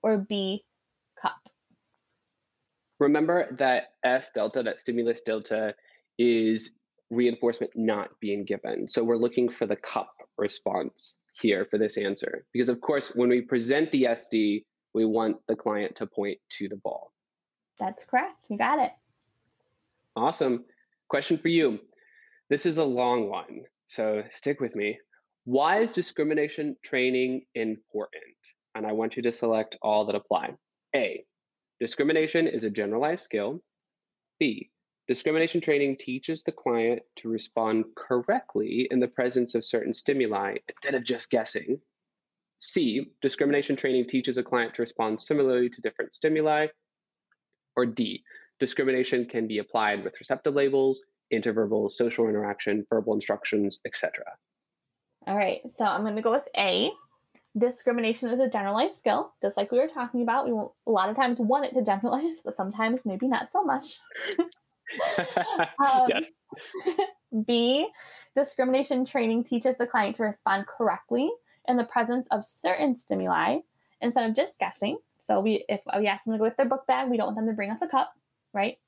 or 0.00 0.18
B? 0.18 0.64
Remember 2.98 3.54
that 3.58 3.92
S 4.04 4.30
delta, 4.32 4.62
that 4.62 4.78
stimulus 4.78 5.22
delta, 5.22 5.74
is 6.18 6.78
reinforcement 7.10 7.72
not 7.74 8.10
being 8.20 8.44
given. 8.44 8.88
So 8.88 9.04
we're 9.04 9.16
looking 9.16 9.48
for 9.48 9.66
the 9.66 9.76
cup 9.76 10.12
response 10.36 11.16
here 11.40 11.66
for 11.70 11.78
this 11.78 11.96
answer. 11.96 12.44
Because 12.52 12.68
of 12.68 12.80
course, 12.80 13.12
when 13.14 13.28
we 13.28 13.40
present 13.40 13.90
the 13.92 14.04
SD, 14.04 14.64
we 14.94 15.04
want 15.04 15.36
the 15.46 15.56
client 15.56 15.96
to 15.96 16.06
point 16.06 16.38
to 16.50 16.68
the 16.68 16.76
ball. 16.76 17.12
That's 17.78 18.04
correct. 18.04 18.46
You 18.50 18.58
got 18.58 18.80
it. 18.80 18.92
Awesome. 20.16 20.64
Question 21.08 21.38
for 21.38 21.48
you. 21.48 21.78
This 22.50 22.66
is 22.66 22.78
a 22.78 22.84
long 22.84 23.28
one, 23.28 23.62
so 23.86 24.22
stick 24.30 24.60
with 24.60 24.74
me. 24.74 24.98
Why 25.44 25.80
is 25.80 25.92
discrimination 25.92 26.76
training 26.82 27.42
important? 27.54 28.22
And 28.74 28.86
I 28.86 28.92
want 28.92 29.16
you 29.16 29.22
to 29.22 29.32
select 29.32 29.76
all 29.80 30.06
that 30.06 30.14
apply. 30.14 30.54
A, 30.94 31.24
discrimination 31.80 32.46
is 32.46 32.64
a 32.64 32.70
generalized 32.70 33.24
skill. 33.24 33.62
B, 34.38 34.70
discrimination 35.06 35.60
training 35.60 35.96
teaches 35.98 36.42
the 36.42 36.52
client 36.52 37.02
to 37.16 37.28
respond 37.28 37.84
correctly 37.96 38.88
in 38.90 39.00
the 39.00 39.08
presence 39.08 39.54
of 39.54 39.64
certain 39.64 39.92
stimuli 39.92 40.56
instead 40.68 40.94
of 40.94 41.04
just 41.04 41.30
guessing. 41.30 41.80
C, 42.58 43.12
discrimination 43.22 43.76
training 43.76 44.08
teaches 44.08 44.36
a 44.36 44.42
client 44.42 44.74
to 44.74 44.82
respond 44.82 45.20
similarly 45.20 45.68
to 45.70 45.80
different 45.80 46.14
stimuli. 46.14 46.66
Or 47.76 47.86
D, 47.86 48.24
discrimination 48.58 49.26
can 49.26 49.46
be 49.46 49.58
applied 49.58 50.02
with 50.02 50.18
receptive 50.18 50.54
labels, 50.54 51.00
intraverbal, 51.32 51.90
social 51.90 52.28
interaction, 52.28 52.84
verbal 52.90 53.14
instructions, 53.14 53.80
etc. 53.86 54.24
All 55.26 55.36
right, 55.36 55.60
so 55.76 55.84
I'm 55.84 56.02
going 56.02 56.16
to 56.16 56.22
go 56.22 56.32
with 56.32 56.48
A. 56.56 56.90
Discrimination 57.58 58.28
is 58.28 58.40
a 58.40 58.48
generalized 58.48 58.98
skill, 58.98 59.32
just 59.42 59.56
like 59.56 59.72
we 59.72 59.78
were 59.78 59.88
talking 59.88 60.22
about. 60.22 60.46
We 60.46 60.52
a 60.52 60.90
lot 60.90 61.08
of 61.08 61.16
times 61.16 61.38
want 61.38 61.64
it 61.64 61.74
to 61.74 61.82
generalize, 61.82 62.40
but 62.44 62.56
sometimes 62.56 63.04
maybe 63.04 63.26
not 63.26 63.50
so 63.50 63.62
much. 63.62 64.00
um, 65.78 66.08
yes. 66.08 66.30
B, 67.46 67.86
discrimination 68.34 69.04
training 69.04 69.44
teaches 69.44 69.76
the 69.76 69.86
client 69.86 70.16
to 70.16 70.24
respond 70.24 70.66
correctly 70.66 71.30
in 71.66 71.76
the 71.76 71.84
presence 71.84 72.26
of 72.30 72.46
certain 72.46 72.96
stimuli 72.96 73.58
instead 74.00 74.28
of 74.28 74.36
just 74.36 74.58
guessing. 74.58 74.98
So 75.26 75.40
we 75.40 75.64
if 75.68 75.80
we 75.98 76.06
ask 76.06 76.24
them 76.24 76.32
to 76.34 76.38
go 76.38 76.44
with 76.44 76.56
their 76.56 76.66
book 76.66 76.86
bag, 76.86 77.10
we 77.10 77.16
don't 77.16 77.26
want 77.26 77.36
them 77.36 77.46
to 77.46 77.52
bring 77.52 77.70
us 77.70 77.82
a 77.82 77.88
cup, 77.88 78.12
right? 78.54 78.78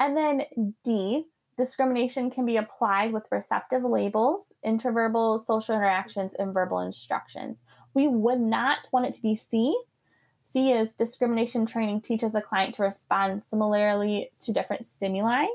And 0.00 0.16
then 0.16 0.42
D, 0.84 1.26
discrimination 1.56 2.30
can 2.30 2.44
be 2.44 2.56
applied 2.56 3.12
with 3.12 3.28
receptive 3.30 3.82
labels, 3.82 4.52
intraverbal 4.64 5.44
social 5.46 5.74
interactions, 5.74 6.34
and 6.38 6.52
verbal 6.52 6.80
instructions. 6.80 7.64
We 7.94 8.08
would 8.08 8.40
not 8.40 8.88
want 8.92 9.06
it 9.06 9.14
to 9.14 9.22
be 9.22 9.36
C. 9.36 9.76
C 10.42 10.72
is 10.72 10.92
discrimination 10.92 11.66
training 11.66 12.02
teaches 12.02 12.34
a 12.34 12.40
client 12.40 12.74
to 12.76 12.82
respond 12.82 13.42
similarly 13.42 14.30
to 14.40 14.52
different 14.52 14.86
stimuli. 14.86 15.46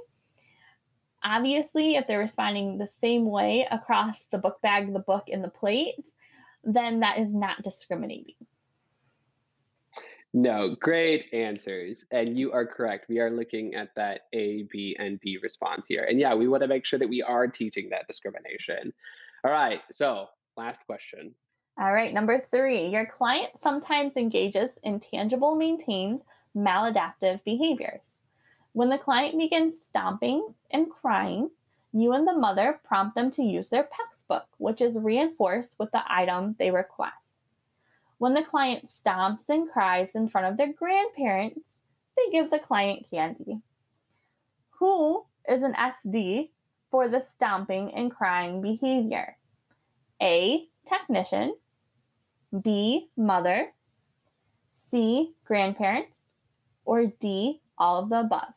Obviously, 1.24 1.96
if 1.96 2.08
they're 2.08 2.20
responding 2.20 2.78
the 2.78 2.88
same 2.88 3.30
way 3.30 3.68
across 3.70 4.24
the 4.32 4.40
book 4.40 4.60
bag, 4.62 4.92
the 4.92 5.00
book, 5.00 5.26
and 5.32 5.44
the 5.44 5.50
plates, 5.50 6.12
then 6.64 7.02
that 7.02 7.20
is 7.20 7.34
not 7.34 7.62
discriminating. 7.62 8.36
No, 10.34 10.76
great 10.80 11.26
answers. 11.34 12.06
And 12.12 12.38
you 12.38 12.54
are 12.54 12.66
correct. 12.66 13.10
We 13.10 13.20
are 13.20 13.30
looking 13.30 13.76
at 13.76 13.90
that 13.96 14.22
A, 14.34 14.64
B, 14.72 14.96
and 14.98 15.20
D 15.20 15.38
response 15.44 15.88
here. 15.88 16.06
And 16.10 16.20
yeah, 16.20 16.34
we 16.34 16.48
want 16.48 16.64
to 16.64 16.68
make 16.68 16.86
sure 16.86 17.00
that 17.00 17.10
we 17.10 17.22
are 17.22 17.48
teaching 17.48 17.90
that 17.90 18.08
discrimination. 18.08 18.94
All 19.44 19.52
right. 19.52 19.82
So, 19.92 20.28
last 20.56 20.86
question. 20.86 21.36
All 21.78 21.92
right. 21.92 22.14
Number 22.14 22.46
three 22.52 22.88
your 22.88 23.08
client 23.08 23.52
sometimes 23.62 24.16
engages 24.16 24.72
in 24.84 25.00
tangible, 25.00 25.56
maintained 25.56 26.24
maladaptive 26.56 27.44
behaviors. 27.44 28.18
When 28.74 28.90
the 28.90 28.98
client 28.98 29.38
begins 29.38 29.84
stomping 29.84 30.54
and 30.70 30.90
crying, 30.90 31.50
you 31.92 32.14
and 32.14 32.26
the 32.26 32.34
mother 32.38 32.80
prompt 32.86 33.16
them 33.16 33.32
to 33.32 33.44
use 33.44 33.70
their 33.70 33.90
textbook, 33.92 34.46
which 34.58 34.80
is 34.80 34.96
reinforced 34.96 35.76
with 35.78 35.92
the 35.92 36.04
item 36.08 36.56
they 36.58 36.72
request. 36.72 37.31
When 38.22 38.36
the 38.36 38.44
client 38.44 38.88
stomps 38.88 39.50
and 39.50 39.68
cries 39.68 40.12
in 40.14 40.30
front 40.30 40.46
of 40.46 40.56
their 40.56 40.72
grandparents, 40.74 41.66
they 42.16 42.32
give 42.32 42.52
the 42.52 42.60
client 42.60 43.08
candy. 43.10 43.62
Who 44.78 45.26
is 45.50 45.64
an 45.64 45.74
SD 45.74 46.52
for 46.92 47.08
the 47.08 47.20
stomping 47.20 47.92
and 47.96 48.12
crying 48.12 48.62
behavior? 48.62 49.38
A. 50.22 50.68
Technician. 50.86 51.56
B. 52.62 53.10
Mother. 53.18 53.74
C. 54.74 55.34
Grandparents. 55.44 56.20
Or 56.86 57.08
D. 57.08 57.60
All 57.80 58.04
of 58.04 58.10
the 58.10 58.20
above. 58.20 58.54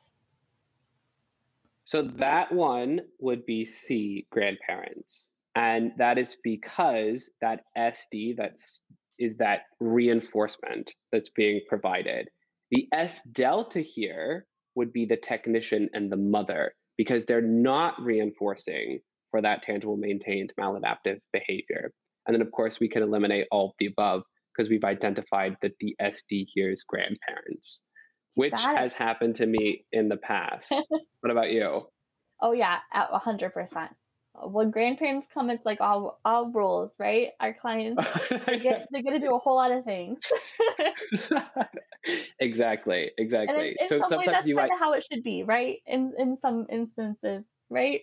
So 1.85 2.03
that 2.18 2.53
one 2.53 3.00
would 3.18 3.46
be 3.46 3.64
C, 3.64 4.27
grandparents. 4.29 5.31
And 5.55 5.92
that 5.96 6.18
is 6.18 6.37
because 6.44 7.31
that 7.40 7.64
SD, 7.79 8.37
that's 8.37 8.83
is 9.18 9.37
that 9.38 9.62
reinforcement 9.81 10.92
that's 11.12 11.31
being 11.31 11.61
provided. 11.68 12.29
The 12.70 12.88
S 12.92 13.22
delta 13.33 13.81
here 13.81 14.46
would 14.74 14.92
be 14.92 15.07
the 15.07 15.16
technician 15.16 15.88
and 15.92 16.11
the 16.11 16.16
mother 16.16 16.74
because 16.96 17.24
they're 17.24 17.40
not 17.40 18.00
reinforcing 18.00 19.00
for 19.31 19.42
that 19.42 19.62
tangible 19.62 19.96
maintained 19.96 20.53
maladaptive 20.61 21.18
behavior. 21.33 21.92
And 22.27 22.35
then, 22.35 22.42
of 22.42 22.50
course, 22.53 22.81
we 22.81 22.88
can 22.88 23.03
eliminate 23.03 23.46
all 23.50 23.66
of 23.66 23.74
the 23.79 23.87
above 23.87 24.22
because 24.53 24.70
we've 24.70 24.85
identified 24.85 25.57
that 25.62 25.72
the 25.81 25.96
SD 26.00 26.46
here 26.55 26.70
is 26.70 26.85
grandparents 26.85 27.83
which 28.35 28.61
has 28.61 28.94
happened 28.94 29.37
to 29.37 29.46
me 29.46 29.85
in 29.92 30.09
the 30.09 30.16
past. 30.16 30.70
what 31.20 31.31
about 31.31 31.50
you? 31.50 31.87
Oh 32.40 32.53
yeah, 32.53 32.79
at 32.92 33.09
hundred 33.12 33.50
percent. 33.50 33.90
When 34.42 34.70
grandparents 34.70 35.27
come, 35.33 35.49
it's 35.49 35.64
like 35.64 35.81
all 35.81 36.18
all 36.25 36.51
rules, 36.51 36.92
right? 36.99 37.29
Our 37.40 37.55
clients 37.55 38.05
they 38.47 38.59
get 38.59 38.88
they 38.92 39.03
get 39.03 39.12
to 39.12 39.20
do 39.20 39.35
a 39.35 39.38
whole 39.38 39.57
lot 39.57 39.70
of 39.70 39.85
things. 39.85 40.18
exactly, 42.40 43.12
exactly. 43.16 43.68
In, 43.68 43.77
in 43.81 43.88
so 43.88 44.01
sometimes 44.01 44.27
that's 44.27 44.47
you 44.47 44.57
kind 44.57 44.73
of 44.73 44.79
how 44.79 44.92
it 44.94 45.07
should 45.11 45.23
be, 45.23 45.44
right? 45.44 45.79
In 45.87 46.14
in 46.18 46.37
some 46.37 46.66
instances, 46.68 47.44
right? 47.70 48.01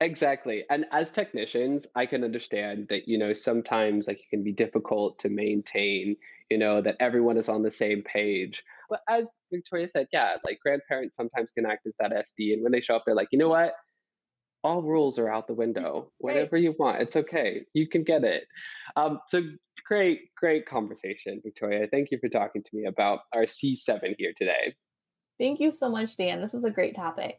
Exactly. 0.00 0.64
And 0.68 0.84
as 0.92 1.10
technicians, 1.10 1.86
I 1.94 2.06
can 2.06 2.24
understand 2.24 2.88
that, 2.90 3.08
you 3.08 3.16
know, 3.16 3.32
sometimes 3.32 4.08
like 4.08 4.18
it 4.18 4.28
can 4.28 4.42
be 4.42 4.52
difficult 4.52 5.18
to 5.20 5.28
maintain, 5.28 6.16
you 6.50 6.58
know, 6.58 6.82
that 6.82 6.96
everyone 7.00 7.38
is 7.38 7.48
on 7.48 7.62
the 7.62 7.70
same 7.70 8.02
page. 8.02 8.62
But 8.90 9.00
as 9.08 9.38
Victoria 9.52 9.88
said, 9.88 10.08
yeah, 10.12 10.36
like 10.44 10.58
grandparents 10.62 11.16
sometimes 11.16 11.52
can 11.52 11.64
act 11.64 11.86
as 11.86 11.94
that 12.00 12.10
SD. 12.10 12.52
And 12.52 12.62
when 12.62 12.72
they 12.72 12.80
show 12.80 12.96
up, 12.96 13.04
they're 13.06 13.14
like, 13.14 13.28
you 13.30 13.38
know 13.38 13.48
what? 13.48 13.72
All 14.64 14.82
rules 14.82 15.18
are 15.18 15.30
out 15.30 15.46
the 15.46 15.54
window. 15.54 16.10
Whatever 16.18 16.56
you 16.56 16.74
want, 16.78 17.02
it's 17.02 17.16
okay. 17.16 17.66
You 17.74 17.86
can 17.86 18.02
get 18.02 18.24
it. 18.24 18.44
Um, 18.96 19.20
so 19.28 19.42
great, 19.86 20.34
great 20.36 20.66
conversation, 20.66 21.42
Victoria. 21.44 21.86
Thank 21.90 22.10
you 22.10 22.18
for 22.18 22.30
talking 22.30 22.62
to 22.62 22.70
me 22.72 22.86
about 22.86 23.20
our 23.34 23.42
C7 23.42 24.14
here 24.18 24.32
today. 24.34 24.74
Thank 25.38 25.60
you 25.60 25.70
so 25.70 25.90
much, 25.90 26.16
Dan. 26.16 26.40
This 26.40 26.54
was 26.54 26.64
a 26.64 26.70
great 26.70 26.94
topic. 26.94 27.38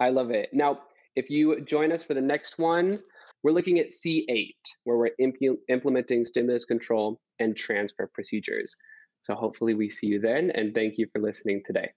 I 0.00 0.08
love 0.08 0.30
it. 0.30 0.48
Now, 0.54 0.80
if 1.16 1.28
you 1.28 1.60
join 1.60 1.92
us 1.92 2.02
for 2.02 2.14
the 2.14 2.22
next 2.22 2.58
one, 2.58 3.00
we're 3.42 3.52
looking 3.52 3.78
at 3.78 3.90
C8, 3.90 4.54
where 4.84 4.96
we're 4.96 5.10
imp- 5.18 5.60
implementing 5.68 6.24
stimulus 6.24 6.64
control 6.64 7.20
and 7.40 7.54
transfer 7.54 8.10
procedures. 8.12 8.74
So 9.22 9.34
hopefully 9.34 9.74
we 9.74 9.90
see 9.90 10.06
you 10.06 10.20
then, 10.20 10.50
and 10.50 10.74
thank 10.74 10.94
you 10.96 11.08
for 11.12 11.20
listening 11.20 11.62
today. 11.64 11.90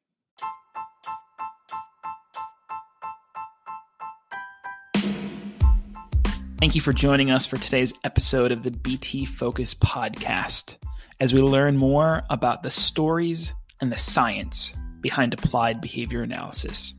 Thank 6.59 6.73
you 6.73 6.81
for 6.81 6.91
joining 6.91 7.29
us 7.29 7.45
for 7.45 7.57
today's 7.57 7.93
episode 8.03 8.51
of 8.51 8.63
the 8.63 8.71
BT 8.71 9.25
Focus 9.25 9.75
podcast 9.75 10.77
as 11.19 11.31
we 11.31 11.39
learn 11.39 11.77
more 11.77 12.23
about 12.31 12.63
the 12.63 12.71
stories 12.71 13.53
and 13.79 13.91
the 13.91 13.97
science 13.99 14.73
behind 14.99 15.35
applied 15.35 15.81
behavior 15.81 16.23
analysis. 16.23 16.95